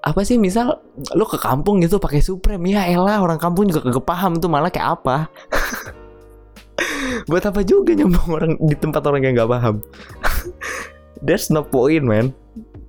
apa 0.05 0.21
sih 0.21 0.37
misal 0.37 0.85
lu 1.17 1.25
ke 1.25 1.41
kampung 1.41 1.81
gitu 1.81 1.97
pakai 1.97 2.21
Supreme. 2.21 2.69
Ya 2.69 2.85
elah 2.85 3.25
orang 3.25 3.41
kampung 3.41 3.65
juga 3.65 3.81
kagak 3.81 4.05
paham 4.05 4.37
tuh 4.37 4.53
malah 4.53 4.69
kayak 4.69 5.01
apa? 5.01 5.17
Buat 7.31 7.49
apa 7.49 7.65
juga 7.65 7.97
nyombong 7.97 8.29
orang 8.29 8.53
di 8.61 8.77
tempat 8.77 9.01
orang 9.07 9.23
yang 9.25 9.35
nggak 9.39 9.51
paham 9.51 9.77
there's 11.23 11.53
no 11.53 11.63
point 11.63 12.03
man. 12.03 12.33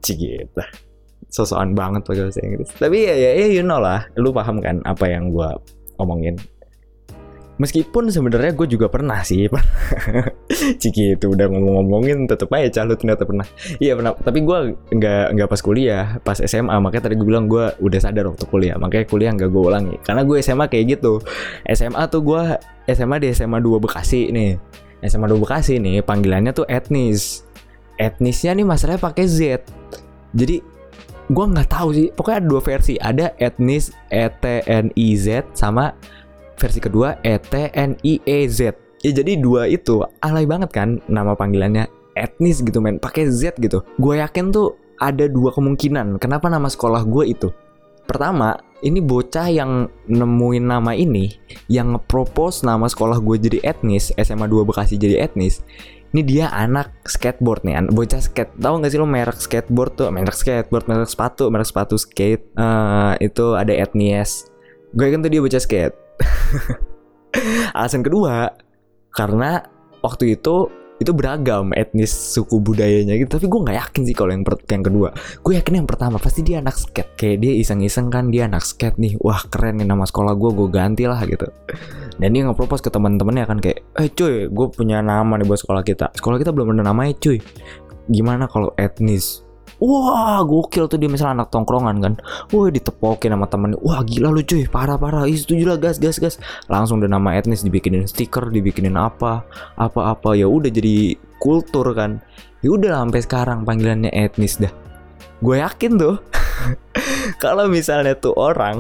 Cigita 0.06 0.86
sosokan 1.36 1.76
banget 1.76 2.08
pakai 2.08 2.24
bahasa 2.24 2.40
Inggris. 2.40 2.70
Tapi 2.80 2.98
ya, 3.04 3.16
ya 3.16 3.32
ya 3.36 3.48
you 3.52 3.64
know 3.66 3.84
lah. 3.84 4.08
Lu 4.16 4.32
paham 4.32 4.64
kan 4.64 4.80
apa 4.88 5.12
yang 5.12 5.36
gua 5.36 5.60
omongin. 6.00 6.40
Meskipun 7.56 8.12
sebenarnya 8.12 8.52
gue 8.52 8.68
juga 8.68 8.92
pernah 8.92 9.24
sih. 9.24 9.48
Ciki 10.84 11.16
itu 11.16 11.32
udah 11.32 11.48
ngomong-ngomongin 11.48 12.28
tetep 12.28 12.52
aja 12.52 12.84
calut 12.84 13.00
ternyata 13.00 13.24
pernah. 13.24 13.48
Iya 13.80 13.96
pernah. 13.96 14.12
Tapi 14.12 14.44
gue 14.44 14.76
nggak 14.92 15.26
nggak 15.40 15.48
pas 15.48 15.62
kuliah. 15.64 16.20
Pas 16.20 16.36
SMA 16.36 16.76
makanya 16.84 17.08
tadi 17.08 17.16
gue 17.16 17.24
bilang 17.24 17.48
gue 17.48 17.72
udah 17.80 18.00
sadar 18.04 18.28
waktu 18.28 18.44
kuliah. 18.52 18.76
Makanya 18.76 19.08
kuliah 19.08 19.32
nggak 19.32 19.48
gue 19.48 19.64
ulangi. 19.72 19.96
Karena 20.04 20.28
gue 20.28 20.44
SMA 20.44 20.68
kayak 20.68 21.00
gitu. 21.00 21.24
SMA 21.64 22.04
tuh 22.12 22.28
gue 22.28 22.44
SMA 22.92 23.24
di 23.24 23.32
SMA 23.32 23.64
2 23.64 23.84
Bekasi 23.88 24.36
nih. 24.36 24.60
SMA 25.08 25.26
2 25.32 25.40
Bekasi 25.40 25.80
nih 25.80 26.04
panggilannya 26.04 26.52
tuh 26.52 26.68
etnis 26.68 27.48
etnisnya 27.98 28.56
nih 28.56 28.68
masalahnya 28.68 29.02
pakai 29.02 29.26
Z. 29.28 29.40
Jadi 30.36 30.60
gue 31.32 31.46
nggak 31.46 31.70
tahu 31.70 31.90
sih. 31.96 32.08
Pokoknya 32.12 32.38
ada 32.44 32.48
dua 32.48 32.62
versi. 32.62 32.94
Ada 33.00 33.36
etnis 33.40 33.92
ETNIZ 34.12 35.56
sama 35.58 35.96
versi 36.56 36.80
kedua 36.80 37.20
ETNIEZ 37.20 38.60
ya 39.06 39.12
jadi 39.12 39.38
dua 39.38 39.70
itu 39.70 40.02
alay 40.24 40.50
banget 40.50 40.74
kan 40.74 40.98
nama 41.06 41.38
panggilannya 41.38 41.86
etnis 42.18 42.66
gitu 42.66 42.82
men. 42.82 42.98
Pakai 42.98 43.30
Z 43.30 43.60
gitu. 43.62 43.86
Gue 44.02 44.18
yakin 44.18 44.50
tuh 44.50 44.80
ada 44.98 45.28
dua 45.28 45.52
kemungkinan 45.52 46.18
kenapa 46.18 46.50
nama 46.50 46.66
sekolah 46.66 47.06
gue 47.06 47.30
itu. 47.30 47.50
Pertama 48.06 48.58
ini 48.86 49.02
bocah 49.02 49.50
yang 49.50 49.90
nemuin 50.06 50.66
nama 50.66 50.94
ini 50.94 51.34
yang 51.66 51.98
nge-propose 51.98 52.62
nama 52.62 52.86
sekolah 52.86 53.18
gue 53.18 53.50
jadi 53.50 53.60
etnis 53.66 54.14
SMA 54.14 54.46
2 54.46 54.62
Bekasi 54.62 55.02
jadi 55.02 55.26
etnis 55.26 55.66
ini 56.16 56.24
dia 56.24 56.48
anak 56.48 56.96
skateboard 57.04 57.68
nih, 57.68 57.76
anak 57.76 57.92
bocah 57.92 58.24
skate. 58.24 58.56
Tahu 58.56 58.80
nggak 58.80 58.88
sih 58.96 59.00
lo 59.04 59.04
merek 59.04 59.36
skateboard 59.36 60.00
tuh, 60.00 60.08
merek 60.16 60.32
skateboard, 60.32 60.88
merek 60.88 61.12
sepatu, 61.12 61.52
merek 61.52 61.68
sepatu 61.68 62.00
skate. 62.00 62.56
Eh, 62.56 63.14
itu 63.28 63.52
ada 63.52 63.76
etnies. 63.76 64.48
Gue 64.96 65.12
kan 65.12 65.20
tuh 65.20 65.28
dia 65.28 65.44
bocah 65.44 65.60
skate. 65.60 65.92
Alasan 67.76 68.00
kedua, 68.00 68.48
karena 69.12 69.68
waktu 70.00 70.40
itu 70.40 70.72
itu 70.96 71.12
beragam 71.12 71.76
etnis 71.76 72.12
suku 72.12 72.64
budayanya 72.64 73.20
gitu. 73.20 73.36
Tapi 73.36 73.46
gue 73.52 73.60
nggak 73.68 73.78
yakin 73.78 74.02
sih 74.08 74.16
kalau 74.16 74.32
yang 74.32 74.44
per- 74.48 74.64
yang 74.66 74.84
kedua. 74.84 75.10
Gue 75.44 75.54
yakin 75.60 75.84
yang 75.84 75.88
pertama 75.88 76.18
pasti 76.18 76.42
dia 76.42 76.64
anak 76.64 76.76
skate 76.80 77.14
kayak 77.20 77.38
dia 77.44 77.54
iseng-iseng 77.60 78.08
kan 78.10 78.34
dia 78.34 78.48
anak 78.48 78.64
skate 78.64 78.98
nih. 78.98 79.14
Wah 79.20 79.44
keren 79.48 79.84
nih 79.84 79.88
nama 79.88 80.08
sekolah 80.08 80.34
gue 80.34 80.52
gue 80.56 80.68
ganti 80.72 81.04
lah 81.06 81.22
gitu. 81.28 81.46
Dan 82.16 82.32
dia 82.32 82.48
nge-propose 82.48 82.80
ke 82.80 82.90
teman-temannya 82.90 83.46
kan 83.46 83.60
kayak 83.60 83.80
eh 84.00 84.10
cuy 84.10 84.48
gue 84.48 84.68
punya 84.72 85.04
nama 85.04 85.36
nih 85.38 85.46
buat 85.46 85.60
sekolah 85.60 85.84
kita. 85.84 86.16
Sekolah 86.16 86.40
kita 86.40 86.56
belum 86.56 86.74
ada 86.80 86.90
namanya 86.90 87.14
cuy. 87.20 87.38
Gimana 88.10 88.50
kalau 88.50 88.74
etnis 88.80 89.45
Wah 89.80 90.40
gokil 90.48 90.88
tuh 90.88 90.96
dia 90.96 91.12
misalnya 91.12 91.44
anak 91.44 91.52
tongkrongan 91.52 91.96
kan. 92.00 92.14
Wah 92.56 92.72
ditepokin 92.72 93.36
sama 93.36 93.48
temennya. 93.52 93.80
Wah 93.84 94.00
gila 94.08 94.32
lu 94.32 94.40
cuy. 94.40 94.64
Parah 94.72 94.96
parah. 94.96 95.28
Ih 95.28 95.36
setuju 95.36 95.76
lah 95.76 95.78
gas 95.80 96.00
gas 96.00 96.16
gas. 96.16 96.36
Langsung 96.72 97.04
udah 97.04 97.12
nama 97.12 97.36
etnis 97.36 97.62
dibikinin 97.66 98.08
stiker 98.08 98.48
Dibikinin 98.48 98.96
apa 98.96 99.44
Apa 99.76 100.16
apa 100.16 100.34
ya 100.34 100.48
udah 100.48 100.72
jadi 100.72 101.20
kultur 101.44 101.92
kan. 101.92 102.24
Ya 102.64 102.72
udah 102.72 103.04
sampai 103.04 103.22
sekarang 103.22 103.60
panggilannya 103.68 104.12
etnis 104.16 104.58
dah. 104.58 104.72
Gue 105.44 105.60
yakin 105.60 106.00
tuh. 106.00 106.16
Kalau 107.44 107.68
misalnya 107.68 108.16
tuh 108.16 108.32
orang 108.40 108.80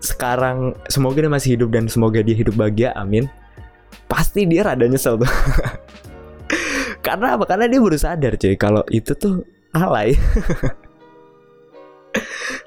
Sekarang 0.00 0.72
Semoga 0.88 1.20
dia 1.20 1.28
masih 1.28 1.60
hidup 1.60 1.68
Dan 1.76 1.92
semoga 1.92 2.24
dia 2.24 2.32
hidup 2.32 2.56
bahagia 2.56 2.96
Amin. 2.96 3.28
Pasti 4.08 4.48
dia 4.48 4.64
rada 4.64 4.88
nyesel 4.88 5.20
tuh. 5.20 5.28
Karena 7.06 7.36
apa? 7.36 7.44
Karena 7.44 7.68
dia 7.68 7.78
baru 7.78 8.00
sadar 8.00 8.40
cuy 8.40 8.56
Kalau 8.56 8.82
itu 8.88 9.12
tuh 9.12 9.44
alay. 9.74 10.18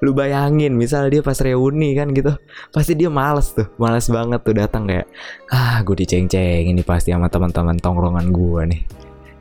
Lu 0.04 0.12
bayangin 0.12 0.76
misalnya 0.76 1.20
dia 1.20 1.24
pas 1.24 1.40
reuni 1.40 1.96
kan 1.96 2.12
gitu 2.12 2.36
pasti 2.72 2.96
dia 2.96 3.08
males 3.08 3.56
tuh 3.56 3.68
males 3.80 4.08
banget 4.08 4.40
tuh 4.44 4.56
datang 4.56 4.84
kayak 4.88 5.08
ah 5.52 5.80
gue 5.84 5.96
diceng-ceng 5.96 6.72
ini 6.72 6.84
pasti 6.84 7.16
sama 7.16 7.28
teman-teman 7.32 7.80
tongkrongan 7.80 8.28
gue 8.32 8.62
nih. 8.72 8.82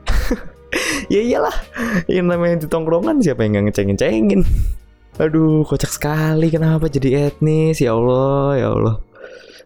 Ya 1.05 1.21
iyalah 1.21 1.53
yang 2.09 2.33
namanya 2.33 2.65
di 2.65 2.67
tongkrongan 2.71 3.21
siapa 3.21 3.45
yang 3.45 3.61
gak 3.61 3.65
ngecengin-cengin 3.69 4.41
aduh 5.21 5.61
kocak 5.61 5.93
sekali 5.93 6.49
kenapa 6.49 6.89
jadi 6.89 7.29
etnis? 7.29 7.77
Ya 7.77 7.93
Allah 7.93 8.57
ya 8.57 8.67
Allah. 8.73 8.95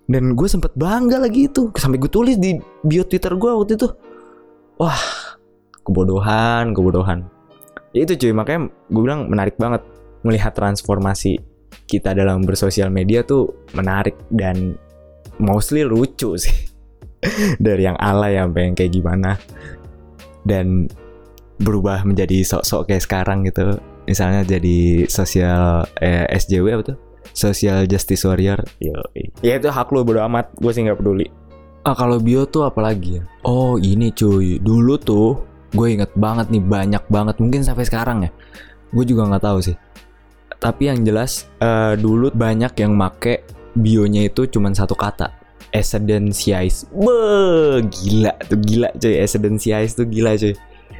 Dan 0.03 0.35
gue 0.35 0.47
sempet 0.51 0.75
bangga 0.75 1.23
lagi 1.23 1.47
itu 1.47 1.71
sampai 1.71 1.95
gue 1.95 2.11
tulis 2.11 2.35
di 2.35 2.59
bio 2.83 3.07
twitter 3.07 3.39
gue 3.39 3.51
waktu 3.55 3.79
itu. 3.79 3.87
Wah 4.83 4.99
kebodohan 5.87 6.75
kebodohan 6.75 7.23
ya 7.95 8.03
itu 8.03 8.15
cuy 8.19 8.33
makanya 8.35 8.71
gue 8.91 9.01
bilang 9.01 9.27
menarik 9.31 9.55
banget 9.55 9.83
melihat 10.25 10.51
transformasi 10.55 11.39
kita 11.87 12.11
dalam 12.11 12.43
bersosial 12.43 12.91
media 12.91 13.23
tuh 13.23 13.63
menarik 13.71 14.19
dan 14.27 14.75
mostly 15.39 15.87
lucu 15.87 16.35
sih. 16.35 16.53
Dari 17.65 17.87
yang 17.87 17.97
alay 17.97 18.37
sampai 18.37 18.61
yang 18.69 18.75
kayak 18.75 18.93
gimana. 18.93 19.31
Dan 20.43 20.91
berubah 21.57 22.05
menjadi 22.05 22.43
sok-sok 22.45 22.91
kayak 22.91 23.03
sekarang 23.03 23.47
gitu. 23.47 23.79
Misalnya 24.05 24.45
jadi 24.45 25.07
sosial 25.09 25.87
eh, 25.99 26.27
SJW 26.31 26.67
apa 26.77 26.83
tuh? 26.93 26.97
Social 27.31 27.85
justice 27.85 28.23
warrior. 28.27 28.59
Yo, 28.81 28.97
ya 29.43 29.59
itu 29.59 29.69
hak 29.69 29.89
lo 29.91 30.03
bodo 30.03 30.23
amat. 30.25 30.53
Gue 30.57 30.71
sih 30.75 30.83
nggak 30.85 30.99
peduli. 30.99 31.27
Ah 31.87 31.95
kalau 31.95 32.19
bio 32.19 32.43
tuh 32.47 32.67
apalagi 32.67 33.19
ya? 33.19 33.23
Oh 33.47 33.79
ini 33.79 34.11
cuy. 34.11 34.59
Dulu 34.59 34.95
tuh 34.99 35.27
gue 35.73 35.87
inget 35.87 36.11
banget 36.15 36.47
nih 36.51 36.63
banyak 36.63 37.03
banget 37.11 37.35
mungkin 37.43 37.61
sampai 37.63 37.83
sekarang 37.83 38.27
ya. 38.27 38.31
Gue 38.91 39.03
juga 39.03 39.27
nggak 39.27 39.43
tahu 39.43 39.59
sih. 39.59 39.75
Tapi 40.57 40.89
yang 40.89 41.03
jelas 41.03 41.45
eh, 41.59 41.93
dulu 41.99 42.31
banyak 42.33 42.73
yang 42.79 42.95
make 42.95 43.45
bionya 43.77 44.27
itu 44.27 44.47
cuman 44.47 44.73
satu 44.73 44.95
kata. 44.97 45.33
Essentialize 45.67 46.87
Be, 46.95 47.83
gila 47.91 48.33
tuh 48.47 48.59
gila 48.63 48.89
cuy. 48.95 49.19
Essentialize 49.19 49.93
tuh 49.93 50.07
gila 50.07 50.33
cuy. 50.39 50.55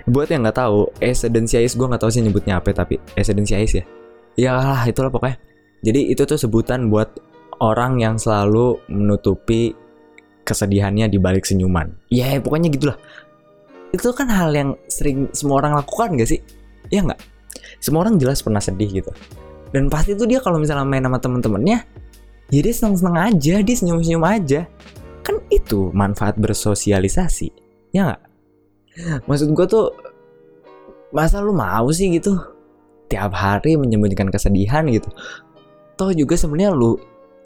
Buat 0.08 0.32
yang 0.32 0.44
nggak 0.44 0.60
tahu 0.60 0.92
Essentialize 1.00 1.76
gue 1.76 1.88
nggak 1.88 2.02
tahu 2.04 2.12
sih 2.12 2.22
nyebutnya 2.24 2.60
apa 2.60 2.76
tapi 2.76 3.00
Essentialize 3.16 3.74
ya. 3.80 3.84
Ya 4.38 4.52
lah 4.54 4.84
itulah 4.86 5.10
pokoknya. 5.10 5.40
Jadi 5.82 6.12
itu 6.14 6.28
tuh 6.28 6.38
sebutan 6.38 6.92
buat 6.92 7.16
orang 7.64 7.98
yang 7.98 8.22
selalu 8.22 8.78
menutupi 8.92 9.74
kesedihannya 10.46 11.12
di 11.12 11.18
balik 11.20 11.44
senyuman. 11.44 11.92
Ya 12.08 12.38
pokoknya 12.40 12.72
gitulah 12.72 12.98
itu 13.96 14.10
kan 14.12 14.28
hal 14.28 14.52
yang 14.52 14.76
sering 14.92 15.32
semua 15.32 15.64
orang 15.64 15.80
lakukan 15.80 16.18
gak 16.20 16.30
sih? 16.30 16.42
Ya 16.92 17.04
nggak? 17.04 17.20
Semua 17.84 18.08
orang 18.08 18.20
jelas 18.20 18.40
pernah 18.44 18.60
sedih 18.64 18.90
gitu. 19.04 19.12
Dan 19.72 19.92
pasti 19.92 20.16
tuh 20.16 20.28
dia 20.28 20.40
kalau 20.40 20.60
misalnya 20.60 20.88
main 20.88 21.04
sama 21.04 21.20
temen-temennya, 21.20 21.84
ya 22.48 22.60
dia 22.64 22.74
seneng-seneng 22.74 23.16
aja, 23.16 23.56
dia 23.60 23.76
senyum-senyum 23.76 24.24
aja. 24.24 24.62
Kan 25.24 25.44
itu 25.52 25.92
manfaat 25.92 26.40
bersosialisasi, 26.40 27.52
ya 27.92 28.12
nggak? 28.12 28.22
Maksud 29.28 29.52
gue 29.52 29.66
tuh, 29.68 29.92
masa 31.12 31.44
lu 31.44 31.52
mau 31.52 31.92
sih 31.92 32.08
gitu? 32.16 32.40
Tiap 33.12 33.36
hari 33.36 33.76
menyembunyikan 33.76 34.32
kesedihan 34.32 34.88
gitu. 34.88 35.12
Toh 36.00 36.12
juga 36.16 36.40
sebenarnya 36.40 36.72
lu 36.72 36.96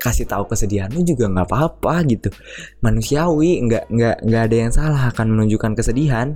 kasih 0.01 0.25
tahu 0.25 0.49
kesedihan 0.49 0.89
lu 0.89 1.05
juga 1.05 1.29
nggak 1.29 1.45
apa-apa 1.45 2.01
gitu. 2.09 2.33
Manusiawi 2.81 3.61
nggak 3.69 3.83
nggak 3.93 4.17
nggak 4.25 4.43
ada 4.49 4.55
yang 4.57 4.71
salah 4.73 5.01
akan 5.13 5.37
menunjukkan 5.37 5.77
kesedihan. 5.77 6.33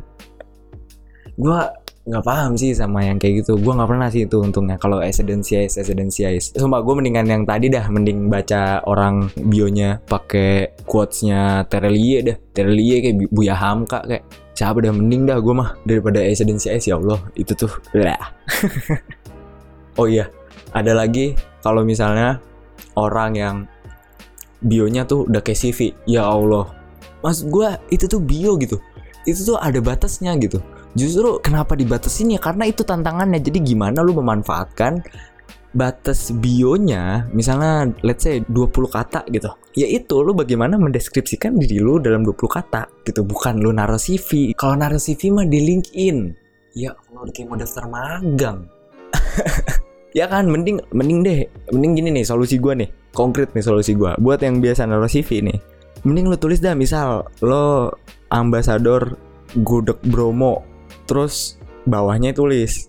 Gue 1.33 1.59
nggak 2.05 2.21
paham 2.21 2.53
sih 2.53 2.77
sama 2.77 3.01
yang 3.01 3.17
kayak 3.17 3.41
gitu. 3.41 3.57
Gue 3.57 3.73
nggak 3.73 3.89
pernah 3.89 4.07
sih 4.13 4.29
itu 4.29 4.37
untungnya. 4.37 4.77
Kalau 4.77 5.01
evidensiais 5.01 5.73
evidensiais 5.81 6.53
sumpah 6.53 6.85
gue 6.85 6.93
mendingan 6.93 7.25
yang 7.25 7.43
tadi 7.49 7.73
dah. 7.73 7.89
Mending 7.89 8.29
baca 8.29 8.85
orang 8.85 9.33
bionya 9.33 9.97
pakai 10.05 10.77
quotesnya 10.85 11.65
Terelie 11.65 12.21
dah. 12.21 12.37
Terelie 12.53 13.01
kayak 13.01 13.15
Bu- 13.25 13.41
Buya 13.41 13.57
Hamka 13.57 14.05
kayak. 14.05 14.23
Siapa 14.55 14.79
dah? 14.79 14.93
Mending 14.93 15.25
dah 15.27 15.41
gue 15.41 15.53
mah. 15.57 15.73
Daripada 15.83 16.21
evidensiais 16.21 16.85
ya 16.85 17.01
Allah. 17.01 17.19
Itu 17.33 17.57
tuh 17.57 17.73
lah. 17.97 18.21
Oh 19.95 20.11
iya 20.11 20.27
ada 20.75 20.91
lagi. 20.91 21.39
Kalau 21.63 21.87
misalnya 21.87 22.43
orang 22.95 23.31
yang 23.35 23.55
bionya 24.65 25.05
tuh 25.05 25.27
udah 25.27 25.41
kayak 25.43 25.59
CV 25.59 25.79
ya 26.09 26.25
Allah. 26.25 26.71
Mas 27.21 27.45
gue 27.45 27.69
itu 27.93 28.05
tuh 28.05 28.21
bio 28.21 28.57
gitu. 28.57 28.81
Itu 29.25 29.55
tuh 29.55 29.57
ada 29.57 29.77
batasnya 29.81 30.37
gitu. 30.37 30.61
Justru 30.95 31.41
kenapa 31.43 31.75
dibatasin 31.75 32.37
ya? 32.37 32.39
Karena 32.39 32.69
itu 32.69 32.85
tantangannya. 32.87 33.41
Jadi 33.43 33.59
gimana 33.61 33.99
lu 33.99 34.15
memanfaatkan 34.15 35.03
batas 35.75 36.31
bionya? 36.31 37.27
Misalnya 37.35 37.91
let's 38.05 38.23
say 38.23 38.39
20 38.45 38.71
kata 38.87 39.27
gitu. 39.27 39.51
Ya 39.75 39.89
itu 39.91 40.15
lu 40.23 40.31
bagaimana 40.31 40.79
mendeskripsikan 40.79 41.59
diri 41.59 41.83
lu 41.83 41.99
dalam 41.99 42.23
20 42.23 42.37
kata 42.47 42.87
gitu. 43.03 43.27
Bukan 43.27 43.59
lu 43.59 43.75
naruh 43.75 43.99
CV 43.99 44.55
kalau 44.55 44.79
naruh 44.79 45.01
CV 45.01 45.35
mah 45.35 45.43
di 45.49 45.59
LinkedIn. 45.59 46.17
Ya 46.75 46.95
Allah 46.95 47.31
kayak 47.31 47.47
mau 47.47 47.55
daftar 47.55 47.87
magang 47.87 48.67
ya 50.15 50.31
kan 50.31 50.47
mending 50.47 50.79
mending 50.95 51.27
deh 51.27 51.43
mending 51.75 51.99
gini 51.99 52.09
nih 52.15 52.25
solusi 52.25 52.55
gua 52.55 52.71
nih 52.73 52.87
konkret 53.11 53.51
nih 53.51 53.61
solusi 53.61 53.93
gua. 53.93 54.15
Buat 54.15 54.47
yang 54.47 54.63
biasa 54.63 54.87
naruh 54.87 55.11
CV 55.11 55.43
nih 55.43 55.59
mending 56.07 56.31
lu 56.31 56.39
tulis 56.39 56.63
dah 56.63 56.71
misal 56.71 57.27
lo 57.43 57.91
ambasador 58.31 59.19
gudeg 59.61 59.99
Bromo 60.07 60.63
terus 61.05 61.59
bawahnya 61.85 62.31
tulis 62.31 62.87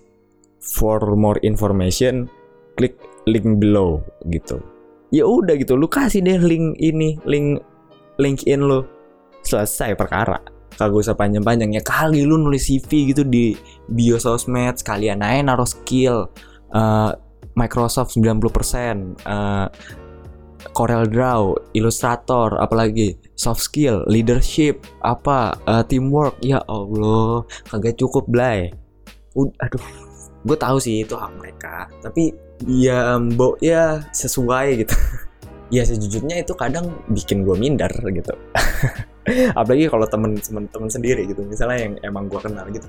for 0.63 1.03
more 1.19 1.43
information 1.43 2.31
klik 2.79 2.95
link 3.27 3.59
below 3.59 3.99
gitu. 4.31 4.63
Ya 5.11 5.27
udah 5.27 5.59
gitu 5.59 5.75
lu 5.75 5.91
kasih 5.91 6.23
deh 6.23 6.39
link 6.39 6.79
ini 6.79 7.19
link 7.27 7.59
LinkedIn 8.23 8.63
lu. 8.63 8.87
Selesai 9.47 9.95
perkara. 9.95 10.43
Kagak 10.77 11.07
usah 11.07 11.17
panjang-panjang 11.17 11.73
ya. 11.73 11.81
Kali 11.81 12.27
lu 12.27 12.37
nulis 12.37 12.67
CV 12.67 13.15
gitu 13.15 13.23
di 13.25 13.55
bio 13.89 14.19
sosmed 14.19 14.77
sekalian 14.77 15.23
aja 15.23 15.41
naruh 15.41 15.65
skill 15.65 16.29
eh, 16.75 17.13
Microsoft 17.57 18.17
90% 18.19 19.23
eh, 19.25 19.69
Corel 20.75 21.07
Draw, 21.09 21.73
Illustrator, 21.73 22.59
apalagi 22.59 23.17
soft 23.39 23.63
skill, 23.63 24.03
leadership, 24.11 24.85
apa 25.05 25.57
eh, 25.65 25.85
teamwork. 25.87 26.37
Ya 26.43 26.61
Allah, 26.67 27.47
kagak 27.71 27.97
cukup 28.01 28.27
blay. 28.27 28.73
Ud- 29.37 29.55
aduh, 29.61 29.85
gue 30.45 30.57
tahu 30.57 30.77
sih 30.81 31.05
itu 31.05 31.15
hak 31.17 31.33
mereka, 31.39 31.89
tapi 32.01 32.33
ya 32.65 33.21
mbok 33.21 33.61
ya 33.61 34.05
sesuai 34.13 34.85
gitu. 34.85 34.95
ya 35.75 35.83
sejujurnya 35.83 36.41
itu 36.47 36.55
kadang 36.55 36.95
bikin 37.11 37.43
gue 37.45 37.57
minder 37.59 37.91
gitu. 38.11 38.33
apalagi 39.59 39.91
kalau 39.91 40.07
temen-temen 40.07 40.65
temen 40.71 40.89
sendiri 40.91 41.23
gitu, 41.27 41.43
misalnya 41.43 41.79
yang 41.83 41.95
emang 42.07 42.31
gue 42.31 42.39
kenal 42.39 42.67
gitu. 42.71 42.87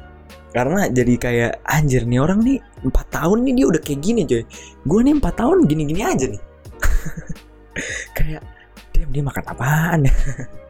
Karena 0.54 0.90
jadi 0.90 1.14
kayak 1.18 1.52
anjir 1.66 2.08
nih 2.08 2.20
orang 2.22 2.40
nih 2.42 2.58
empat 2.86 3.08
tahun 3.14 3.46
nih 3.46 3.54
dia 3.58 3.66
udah 3.68 3.82
kayak 3.82 4.00
gini 4.02 4.22
coy. 4.26 4.44
Gue 4.86 5.00
nih 5.04 5.14
empat 5.18 5.34
tahun 5.38 5.58
gini-gini 5.68 6.02
aja 6.02 6.26
nih. 6.30 6.42
Kayak 8.18 8.42
dia 8.90 9.06
dia 9.06 9.22
makan 9.22 9.44
apaan 9.54 10.00
ya? 10.10 10.14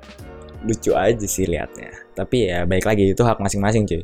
Lucu 0.67 0.91
aja 0.91 1.23
sih 1.23 1.47
liatnya. 1.47 1.93
Tapi 2.11 2.51
ya 2.51 2.67
baik 2.67 2.83
lagi 2.83 3.15
itu 3.15 3.23
hak 3.23 3.39
masing-masing 3.39 3.87
cuy 3.87 4.03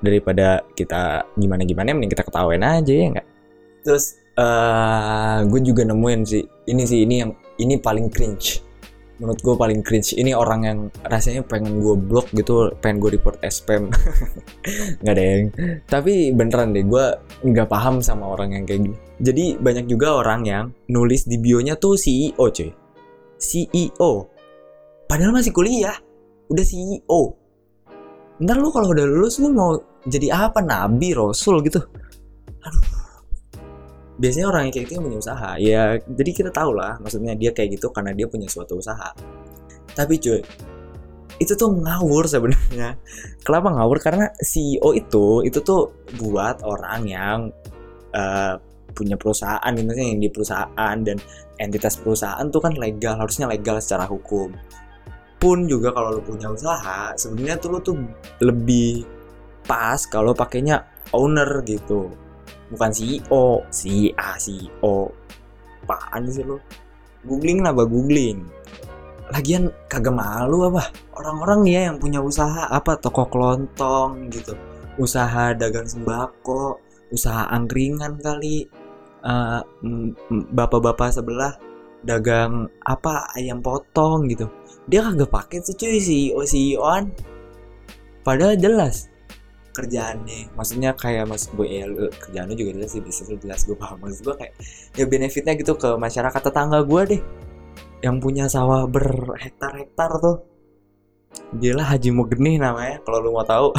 daripada 0.00 0.64
kita 0.72 1.28
gimana 1.36 1.62
gimana 1.66 1.92
mending 1.92 2.12
kita 2.12 2.24
ketawain 2.24 2.62
aja 2.62 2.92
ya 2.92 3.06
nggak? 3.18 3.28
Terus 3.82 4.20
eh 4.38 5.38
gue 5.44 5.60
juga 5.60 5.82
nemuin 5.84 6.20
sih 6.22 6.44
ini 6.70 6.82
sih 6.86 7.02
ini 7.02 7.14
yang 7.20 7.30
ini 7.58 7.74
paling 7.82 8.08
cringe 8.08 8.62
menurut 9.20 9.40
gue 9.44 9.54
paling 9.54 9.80
cringe. 9.84 10.16
Ini 10.16 10.32
orang 10.32 10.60
yang 10.64 10.78
rasanya 11.04 11.44
pengen 11.44 11.84
gue 11.84 11.94
blok 11.94 12.32
gitu 12.32 12.72
pengen 12.80 13.04
gue 13.04 13.20
report 13.20 13.36
spam. 13.52 13.92
Nggak 15.04 15.14
ada 15.14 15.22
yang. 15.22 15.44
Tapi 15.84 16.32
beneran 16.32 16.72
deh 16.72 16.82
gue 16.88 17.04
nggak 17.44 17.68
paham 17.68 18.00
sama 18.00 18.32
orang 18.32 18.56
yang 18.56 18.64
kayak 18.64 18.88
gini. 18.88 18.96
Jadi 19.20 19.44
banyak 19.60 19.86
juga 19.86 20.16
orang 20.16 20.40
yang 20.48 20.64
nulis 20.88 21.28
di 21.28 21.36
bionya 21.36 21.76
tuh 21.76 21.94
CEO 22.00 22.48
cuy. 22.48 22.72
CEO 23.36 24.12
padahal 25.04 25.36
masih 25.36 25.52
kuliah. 25.52 25.94
Udah 26.50 26.64
CEO 26.66 27.40
ntar 28.40 28.56
lu 28.56 28.72
kalau 28.72 28.88
udah 28.96 29.04
lulus 29.04 29.36
lu 29.36 29.52
mau 29.52 29.76
jadi 30.08 30.32
apa? 30.48 30.64
Nabi 30.64 31.12
rasul 31.12 31.60
gitu. 31.60 31.76
Aduh 32.64 32.89
biasanya 34.20 34.46
orang 34.52 34.68
yang 34.68 34.72
kayak 34.76 34.84
gitu 34.86 34.94
yang 35.00 35.06
punya 35.08 35.18
usaha. 35.24 35.50
Ya 35.56 35.82
jadi 36.04 36.30
kita 36.36 36.50
tahu 36.52 36.76
lah 36.76 37.00
maksudnya 37.00 37.32
dia 37.32 37.50
kayak 37.56 37.80
gitu 37.80 37.88
karena 37.88 38.12
dia 38.12 38.28
punya 38.28 38.46
suatu 38.52 38.76
usaha. 38.76 39.16
Tapi 39.96 40.14
cuy 40.20 40.40
itu 41.40 41.52
tuh 41.56 41.72
ngawur 41.72 42.28
sebenarnya. 42.28 43.00
Kenapa 43.40 43.72
ngawur? 43.72 43.98
Karena 44.04 44.28
CEO 44.44 44.92
itu 44.92 45.40
itu 45.48 45.58
tuh 45.64 46.04
buat 46.20 46.60
orang 46.60 47.00
yang 47.08 47.38
eh, 48.12 48.54
punya 48.92 49.16
perusahaan 49.16 49.72
maksudnya 49.72 50.08
yang 50.12 50.20
di 50.20 50.28
perusahaan 50.28 50.96
dan 51.00 51.16
entitas 51.56 51.96
perusahaan 51.96 52.44
tuh 52.52 52.60
kan 52.60 52.76
legal 52.76 53.16
harusnya 53.16 53.48
legal 53.48 53.80
secara 53.80 54.04
hukum. 54.04 54.52
Pun 55.40 55.64
juga 55.64 55.96
kalau 55.96 56.20
lu 56.20 56.22
punya 56.22 56.52
usaha 56.52 57.16
sebenarnya 57.16 57.56
tuh 57.56 57.68
lu 57.72 57.80
tuh 57.80 57.96
lebih 58.44 59.08
pas 59.64 59.96
kalau 60.04 60.36
pakainya 60.36 60.84
owner 61.16 61.64
gitu 61.64 62.12
bukan 62.70 62.90
CEO 62.94 63.66
si 63.74 64.14
A 64.14 64.38
CEO 64.38 65.10
apaan 65.90 66.30
sih 66.30 66.46
lu? 66.46 66.56
Googling 67.26 67.66
lah 67.66 67.74
bah 67.74 67.84
googling. 67.84 68.46
Lagian 69.34 69.74
kagak 69.90 70.14
malu 70.14 70.70
apa? 70.70 70.94
Orang-orang 71.18 71.66
ya 71.66 71.80
yang 71.90 71.98
punya 71.98 72.22
usaha 72.22 72.70
apa? 72.70 72.94
Toko 72.96 73.26
kelontong 73.26 74.30
gitu. 74.30 74.54
Usaha 74.96 75.50
dagang 75.54 75.86
sembako 75.86 76.78
usaha 77.10 77.50
angkringan 77.50 78.22
kali. 78.22 78.70
Mm, 79.82 80.14
bapak-bapak 80.54 81.10
sebelah 81.10 81.58
dagang 82.06 82.70
apa? 82.86 83.28
Ayam 83.34 83.58
potong 83.58 84.30
gitu. 84.30 84.46
Dia 84.86 85.04
kagak 85.04 85.30
pakai 85.30 85.58
tuh 85.60 85.74
cuy 85.74 85.98
CEO 85.98 86.40
CEOan 86.46 87.10
padahal 88.20 88.54
jelas 88.54 89.09
kerjaannya. 89.74 90.54
Maksudnya 90.54 90.90
kayak 90.94 91.30
mas 91.30 91.46
gue 91.50 91.66
ya 91.66 91.86
lu- 91.86 92.10
kerjaannya 92.10 92.56
juga 92.58 92.70
jelas 92.76 92.90
sih 92.92 93.00
lu 93.02 93.36
jelas 93.38 93.60
gue 93.66 93.76
paham. 93.78 93.98
Maksud 94.02 94.20
gue 94.26 94.34
kayak 94.36 94.54
ya 94.98 95.04
benefitnya 95.06 95.54
gitu 95.58 95.74
ke 95.78 95.96
masyarakat 95.96 96.40
tetangga 96.40 96.82
gue 96.84 97.02
deh. 97.16 97.22
Yang 98.00 98.16
punya 98.22 98.44
sawah 98.48 98.88
berhektar-hektar 98.88 100.10
tuh. 100.20 100.36
Dia 101.54 101.78
lah 101.78 101.86
Haji 101.94 102.10
Mugenih 102.10 102.58
namanya 102.58 102.98
kalau 103.06 103.18
lu 103.22 103.30
mau 103.30 103.46
tahu. 103.46 103.70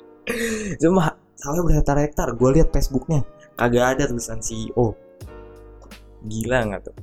Cuma 0.82 1.14
sawah 1.38 1.62
berhektar-hektar 1.62 2.34
gue 2.34 2.50
lihat 2.60 2.74
Facebooknya. 2.74 3.22
Kagak 3.54 3.98
ada 3.98 4.10
tulisan 4.10 4.42
CEO 4.42 5.04
gila 6.24 6.58
nggak 6.72 6.82
tuh? 6.88 6.96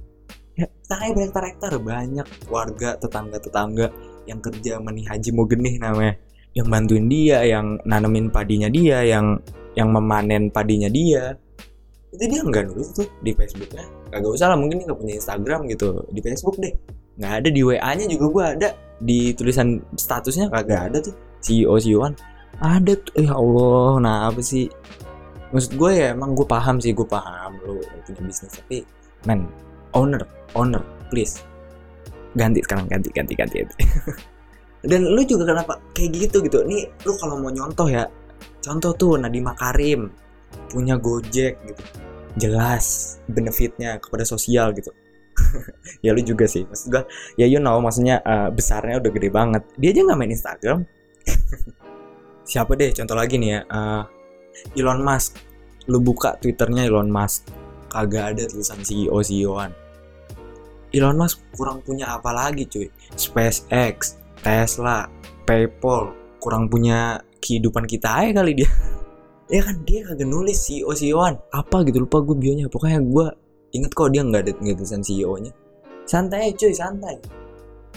Ya 0.58 0.68
sawah 0.84 1.14
berhektar-hektar 1.16 1.72
banyak 1.80 2.28
warga 2.52 2.98
tetangga-tetangga 3.00 3.88
yang 4.28 4.40
kerja 4.44 4.78
meni 4.84 5.08
Haji 5.08 5.32
Mugenih 5.34 5.80
namanya 5.82 6.20
yang 6.52 6.68
bantuin 6.68 7.08
dia 7.08 7.48
yang 7.48 7.80
nanemin 7.88 8.28
padinya 8.28 8.68
dia 8.68 9.04
yang 9.08 9.40
yang 9.76 9.90
memanen 9.92 10.52
padinya 10.52 10.92
dia. 10.92 11.36
Itu 12.12 12.28
dia 12.28 12.44
nggak 12.44 12.76
nulis 12.76 12.92
tuh 12.92 13.08
di 13.24 13.32
Facebooknya. 13.32 13.88
Kagak 14.12 14.32
usah 14.36 14.52
lah 14.52 14.58
mungkin 14.60 14.84
nggak 14.84 15.00
punya 15.00 15.16
Instagram 15.16 15.64
gitu. 15.72 16.04
Di 16.12 16.20
Facebook 16.20 16.60
deh. 16.60 16.76
Nggak 17.16 17.34
ada 17.44 17.50
di 17.52 17.62
WA 17.64 17.92
nya 17.96 18.06
juga 18.12 18.26
gua 18.28 18.46
ada. 18.52 18.70
Di 19.00 19.32
tulisan 19.32 19.80
statusnya 19.96 20.52
kagak 20.52 20.92
ada 20.92 20.98
tuh. 21.00 21.16
CEO 21.42 21.80
CEOan 21.80 22.14
ada 22.60 22.94
tuh. 23.00 23.14
Ya 23.16 23.34
Allah 23.34 23.92
nah 24.04 24.18
apa 24.28 24.44
sih? 24.44 24.68
Maksud 25.52 25.76
gue 25.76 25.92
ya 25.92 26.16
emang 26.16 26.32
gue 26.32 26.48
paham 26.48 26.80
sih 26.80 26.96
gue 26.96 27.04
paham 27.04 27.60
lu 27.64 27.80
punya 28.08 28.22
bisnis. 28.28 28.56
Tapi 28.60 28.84
man 29.24 29.48
owner 29.96 30.24
owner 30.56 30.84
please. 31.08 31.44
Ganti 32.36 32.64
sekarang 32.64 32.88
ganti 32.88 33.12
ganti 33.12 33.36
ganti, 33.36 33.56
ganti. 33.64 33.76
dan 34.82 35.06
lu 35.06 35.22
juga 35.26 35.54
kenapa 35.54 35.78
kayak 35.94 36.12
gitu 36.28 36.38
gitu? 36.46 36.66
Nih 36.66 36.90
lu 37.06 37.14
kalau 37.22 37.38
mau 37.38 37.54
nyontoh 37.54 37.86
ya 37.90 38.10
contoh 38.62 38.94
tuh 38.98 39.14
Nadiem 39.18 39.46
Makarim 39.46 40.10
punya 40.70 40.98
Gojek 40.98 41.54
gitu. 41.66 41.84
Jelas 42.40 43.18
benefitnya 43.28 44.02
kepada 44.02 44.26
sosial 44.26 44.74
gitu. 44.78 44.92
Ya 46.06 46.18
lu 46.18 46.22
juga 46.26 46.50
sih 46.50 46.66
maksud 46.66 46.90
gua 46.90 47.06
ya 47.38 47.46
you 47.46 47.62
know 47.62 47.78
maksudnya 47.78 48.26
eh, 48.26 48.50
besarnya 48.50 48.98
udah 48.98 49.12
gede 49.14 49.30
banget. 49.30 49.64
Dia 49.78 49.90
aja 49.94 50.02
nggak 50.02 50.18
main 50.18 50.34
Instagram. 50.34 50.80
Siapa 52.52 52.74
deh 52.74 52.90
contoh 52.94 53.14
lagi 53.14 53.38
nih 53.38 53.50
ya 53.54 53.60
eh, 53.66 54.04
Elon 54.82 55.02
Musk. 55.06 55.38
Lu 55.90 56.02
buka 56.02 56.38
twitternya 56.42 56.90
Elon 56.90 57.10
Musk. 57.10 57.54
Kagak 57.92 58.34
ada 58.34 58.44
tulisan 58.48 58.80
CEO 58.80 59.20
CEO-an 59.20 59.82
Elon 60.92 61.16
Musk 61.16 61.40
kurang 61.56 61.80
punya 61.80 62.20
apa 62.20 62.36
lagi 62.36 62.68
cuy? 62.68 62.88
SpaceX 63.16 64.20
Tesla 64.42 65.06
PayPal 65.46 66.14
kurang 66.42 66.68
punya 66.68 67.22
kehidupan 67.42 67.86
kita 67.86 68.10
aja 68.10 68.42
kali 68.42 68.58
dia. 68.58 68.70
Ya 69.52 69.60
kan 69.60 69.84
dia 69.84 70.08
kagak 70.08 70.32
nulis 70.32 70.64
CEO 70.64 70.96
CEO-an 70.96 71.36
apa 71.52 71.84
gitu 71.84 72.08
lupa 72.08 72.24
gue 72.24 72.40
bionya. 72.40 72.72
Pokoknya 72.72 73.04
gue 73.04 73.26
inget 73.76 73.92
kok 73.92 74.10
dia 74.16 74.24
nggak 74.24 74.48
ada 74.48 74.52
nggak 74.56 74.76
tulisan 74.80 75.04
CEO-nya 75.04 75.52
santai 76.12 76.52
aja, 76.52 76.68
cuy 76.68 76.76
santai. 76.76 77.16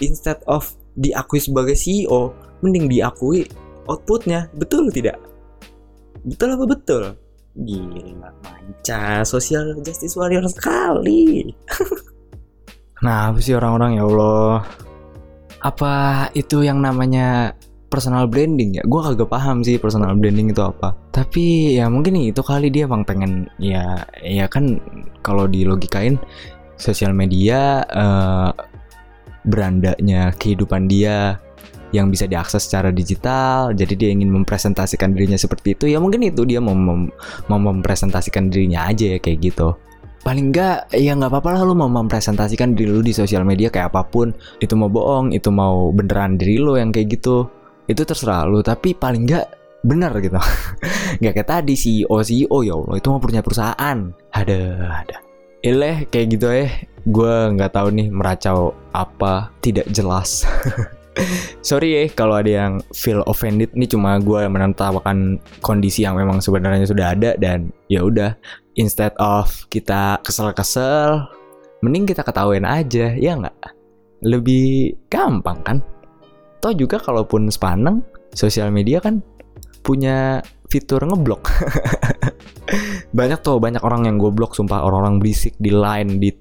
Instead 0.02 0.38
of 0.46 0.70
diakui 0.94 1.42
sebagai 1.42 1.74
CEO 1.74 2.30
mending 2.62 2.87
diakui 2.87 3.46
outputnya. 3.90 4.46
Betul 4.54 4.94
tidak? 4.94 5.18
Betul 6.22 6.54
apa 6.54 6.64
betul? 6.70 7.02
Gila 7.54 8.30
manca. 8.42 9.22
Social 9.26 9.74
justice 9.83 10.14
warrior 10.14 10.46
sekali. 10.46 11.50
Nah 13.04 13.28
apa 13.28 13.37
sih 13.37 13.52
orang-orang 13.52 14.00
ya 14.00 14.09
Allah 14.09 14.64
apa 15.64 16.29
itu 16.37 16.61
yang 16.61 16.85
namanya 16.85 17.57
personal 17.88 18.29
branding 18.29 18.77
ya? 18.77 18.83
Gue 18.85 19.00
kagak 19.00 19.33
paham 19.33 19.64
sih 19.64 19.81
personal 19.81 20.12
branding 20.14 20.53
itu 20.53 20.61
apa. 20.61 20.92
Tapi 21.09 21.79
ya 21.81 21.88
mungkin 21.88 22.20
itu 22.20 22.44
kali 22.44 22.68
dia 22.68 22.85
emang 22.85 23.09
pengen 23.09 23.48
ya 23.57 24.05
ya 24.20 24.44
kan 24.44 24.77
kalau 25.24 25.48
di 25.48 25.64
logikain 25.64 26.20
sosial 26.77 27.16
media 27.16 27.81
eh, 27.88 28.50
berandanya 29.48 30.37
kehidupan 30.37 30.85
dia 30.85 31.40
yang 31.94 32.11
bisa 32.11 32.29
diakses 32.29 32.68
secara 32.68 32.92
digital. 32.92 33.72
Jadi 33.72 33.94
dia 33.96 34.11
ingin 34.12 34.29
mempresentasikan 34.29 35.16
dirinya 35.16 35.38
seperti 35.40 35.79
itu. 35.79 35.85
Ya 35.88 36.03
mungkin 36.03 36.27
itu 36.27 36.44
dia 36.44 36.61
mau, 36.61 36.74
mem- 36.77 37.14
mau 37.48 37.57
mempresentasikan 37.57 38.53
dirinya 38.53 38.90
aja 38.90 39.16
ya 39.16 39.18
kayak 39.22 39.38
gitu 39.55 39.79
paling 40.24 40.50
enggak 40.50 40.88
ya 40.96 41.12
nggak 41.12 41.28
apa-apa 41.30 41.60
lah 41.60 41.62
lu 41.68 41.76
mau 41.76 41.87
mempresentasikan 41.87 42.72
diri 42.72 42.90
lu 42.90 43.04
di 43.04 43.12
sosial 43.12 43.44
media 43.44 43.68
kayak 43.68 43.92
apa 43.92 44.08
pun. 44.08 44.32
Itu 44.58 44.74
mau 44.74 44.88
bohong 44.88 45.37
itu 45.37 45.52
mau 45.52 45.92
beneran 45.92 46.40
diri 46.40 46.56
lu 46.56 46.80
yang 46.80 46.90
kayak 46.90 47.20
gitu. 47.20 47.46
Itu 47.84 48.02
terserah 48.08 48.48
lu 48.48 48.64
tapi 48.64 48.96
paling 48.96 49.28
enggak 49.28 49.46
bener 49.84 50.10
gitu. 50.24 50.40
Nggak 51.20 51.32
kayak 51.37 51.48
tadi 51.60 51.76
CEO 51.76 52.16
CEO 52.24 52.58
ya 52.64 52.74
Allah 52.74 52.96
itu 52.96 53.06
mau 53.12 53.20
punya 53.20 53.44
perusahaan. 53.44 53.98
Ada 54.32 54.58
ada. 55.04 55.16
Ileh 55.60 56.08
kayak 56.08 56.26
gitu 56.32 56.48
eh 56.48 56.88
gue 57.04 57.34
nggak 57.56 57.72
tahu 57.76 57.92
nih 57.92 58.08
meracau 58.08 58.72
apa 58.96 59.52
tidak 59.60 59.84
jelas. 59.92 60.48
Sorry 61.68 61.94
ya 61.94 62.02
kalau 62.10 62.40
ada 62.40 62.50
yang 62.50 62.72
feel 62.96 63.22
offended. 63.28 63.70
Ini 63.76 63.87
cuma 63.87 64.18
gue 64.18 64.40
menertawakan 64.48 65.38
kondisi 65.60 66.02
yang 66.02 66.18
memang 66.18 66.40
sebenarnya 66.40 66.88
sudah 66.88 67.14
ada 67.14 67.30
dan 67.38 67.70
ya 67.87 68.02
udah 68.02 68.34
instead 68.74 69.14
of 69.18 69.50
kita 69.70 70.18
kesel-kesel 70.22 71.26
mending 71.84 72.08
kita 72.08 72.24
ketawain 72.24 72.64
aja 72.64 73.12
ya 73.14 73.37
nggak? 73.37 73.56
Lebih 74.24 74.96
gampang 75.12 75.60
kan? 75.62 75.78
Toh 76.64 76.72
juga 76.72 76.96
kalaupun 76.96 77.52
sepaneng 77.52 78.00
sosial 78.32 78.72
media 78.72 78.98
kan 79.04 79.20
punya 79.84 80.40
fitur 80.72 81.04
ngeblok. 81.04 81.44
Banyak 83.18 83.46
tuh 83.46 83.62
banyak 83.62 83.84
orang 83.84 84.10
yang 84.10 84.16
gue 84.18 84.32
blok 84.34 84.58
sumpah. 84.58 84.82
Orang-orang 84.82 85.22
berisik 85.22 85.54
di 85.60 85.70
line 85.70 86.18
di 86.18 86.34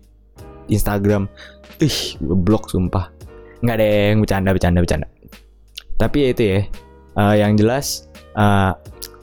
Instagram. 0.73 1.29
Ih 1.77 2.17
gue 2.17 2.33
blok 2.33 2.71
sumpah. 2.71 3.13
Nggak 3.61 3.77
yang 3.83 4.19
bercanda 4.25 4.49
bercanda 4.55 4.79
bercanda. 4.81 5.07
Tapi 6.01 6.17
ya 6.17 6.27
itu 6.33 6.43
ya 6.43 6.59
eh, 7.19 7.35
yang 7.37 7.53
jelas 7.53 8.09
eh, 8.35 8.71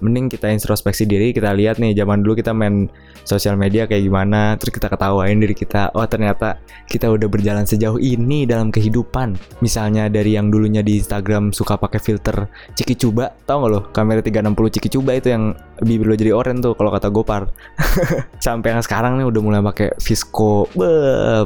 mending 0.00 0.32
kita 0.32 0.48
introspeksi 0.48 1.04
diri 1.04 1.30
kita 1.36 1.52
lihat 1.52 1.76
nih 1.76 1.92
zaman 1.92 2.24
dulu 2.24 2.40
kita 2.40 2.56
main 2.56 2.88
sosial 3.22 3.54
media 3.60 3.84
kayak 3.84 4.08
gimana 4.08 4.56
terus 4.56 4.72
kita 4.72 4.88
ketawain 4.88 5.36
diri 5.36 5.52
kita 5.52 5.92
oh 5.92 6.08
ternyata 6.08 6.56
kita 6.90 7.06
udah 7.06 7.30
berjalan 7.30 7.62
sejauh 7.62 8.02
ini 8.02 8.42
dalam 8.50 8.74
kehidupan. 8.74 9.38
Misalnya 9.62 10.10
dari 10.10 10.34
yang 10.34 10.50
dulunya 10.50 10.82
di 10.82 10.98
Instagram 10.98 11.54
suka 11.54 11.78
pakai 11.78 12.02
filter 12.02 12.50
ciki 12.74 12.98
cuba 12.98 13.30
tau 13.46 13.62
gak 13.62 13.70
lo? 13.70 13.80
Kamera 13.94 14.18
360 14.18 14.74
ciki 14.74 14.88
cuba 14.98 15.14
itu 15.14 15.30
yang 15.30 15.54
bibir 15.86 16.10
lo 16.10 16.18
jadi 16.18 16.34
oren 16.34 16.58
tuh 16.58 16.74
kalau 16.74 16.90
kata 16.90 17.14
Gopar. 17.14 17.46
Sampai 18.44 18.74
yang 18.74 18.82
sekarang 18.82 19.22
nih 19.22 19.26
udah 19.30 19.40
mulai 19.40 19.62
pakai 19.62 19.94
Visco 20.02 20.66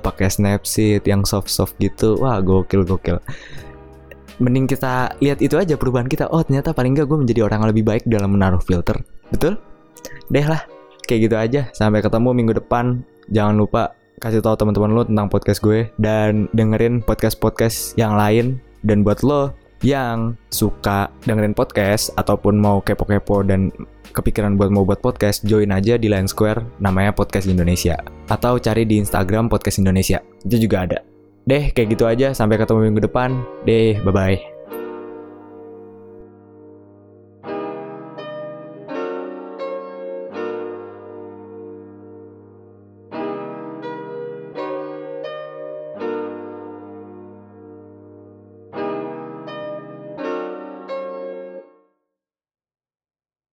pakai 0.01 0.33
Snapseed 0.33 1.05
yang 1.05 1.29
soft 1.29 1.53
soft 1.53 1.77
gitu. 1.77 2.17
Wah 2.17 2.41
gokil 2.41 2.89
gokil 2.89 3.21
mending 4.39 4.67
kita 4.67 5.15
lihat 5.23 5.39
itu 5.43 5.55
aja 5.59 5.79
perubahan 5.79 6.09
kita. 6.11 6.31
Oh 6.31 6.43
ternyata 6.43 6.75
paling 6.75 6.95
nggak 6.95 7.07
gue 7.07 7.19
menjadi 7.19 7.41
orang 7.47 7.63
yang 7.63 7.71
lebih 7.71 7.85
baik 7.87 8.03
dalam 8.07 8.35
menaruh 8.35 8.63
filter. 8.63 8.99
Betul? 9.31 9.59
Deh 10.31 10.47
lah 10.47 10.65
kayak 11.07 11.21
gitu 11.31 11.37
aja. 11.37 11.61
Sampai 11.77 12.01
ketemu 12.01 12.33
minggu 12.33 12.53
depan. 12.59 13.05
Jangan 13.31 13.55
lupa 13.57 13.95
kasih 14.21 14.41
tahu 14.41 14.57
teman-teman 14.57 14.91
lo 14.95 15.03
tentang 15.05 15.29
podcast 15.29 15.61
gue 15.61 15.91
dan 16.01 16.49
dengerin 16.57 17.05
podcast 17.05 17.37
podcast 17.39 17.95
yang 18.01 18.17
lain. 18.17 18.59
Dan 18.85 19.01
buat 19.01 19.25
lo 19.25 19.57
yang 19.85 20.37
suka 20.53 21.13
dengerin 21.29 21.57
podcast 21.57 22.13
ataupun 22.17 22.57
mau 22.57 22.81
kepo-kepo 22.81 23.45
dan 23.45 23.73
kepikiran 24.17 24.57
buat 24.57 24.71
mau 24.73 24.85
buat 24.85 25.01
podcast 25.01 25.45
join 25.45 25.73
aja 25.73 25.97
di 26.01 26.09
Line 26.09 26.29
Square 26.29 26.81
namanya 26.81 27.13
Podcast 27.13 27.49
Indonesia. 27.49 27.97
Atau 28.29 28.61
cari 28.61 28.85
di 28.89 29.01
Instagram 29.01 29.49
Podcast 29.49 29.81
Indonesia. 29.81 30.21
Itu 30.45 30.57
juga 30.57 30.89
ada 30.89 31.14
Deh, 31.45 31.71
kayak 31.77 31.89
gitu 31.93 32.05
aja. 32.09 32.33
Sampai 32.33 32.57
ketemu 32.57 32.89
minggu 32.89 33.05
depan. 33.05 33.37
Deh, 33.69 34.01
bye-bye. 34.01 34.54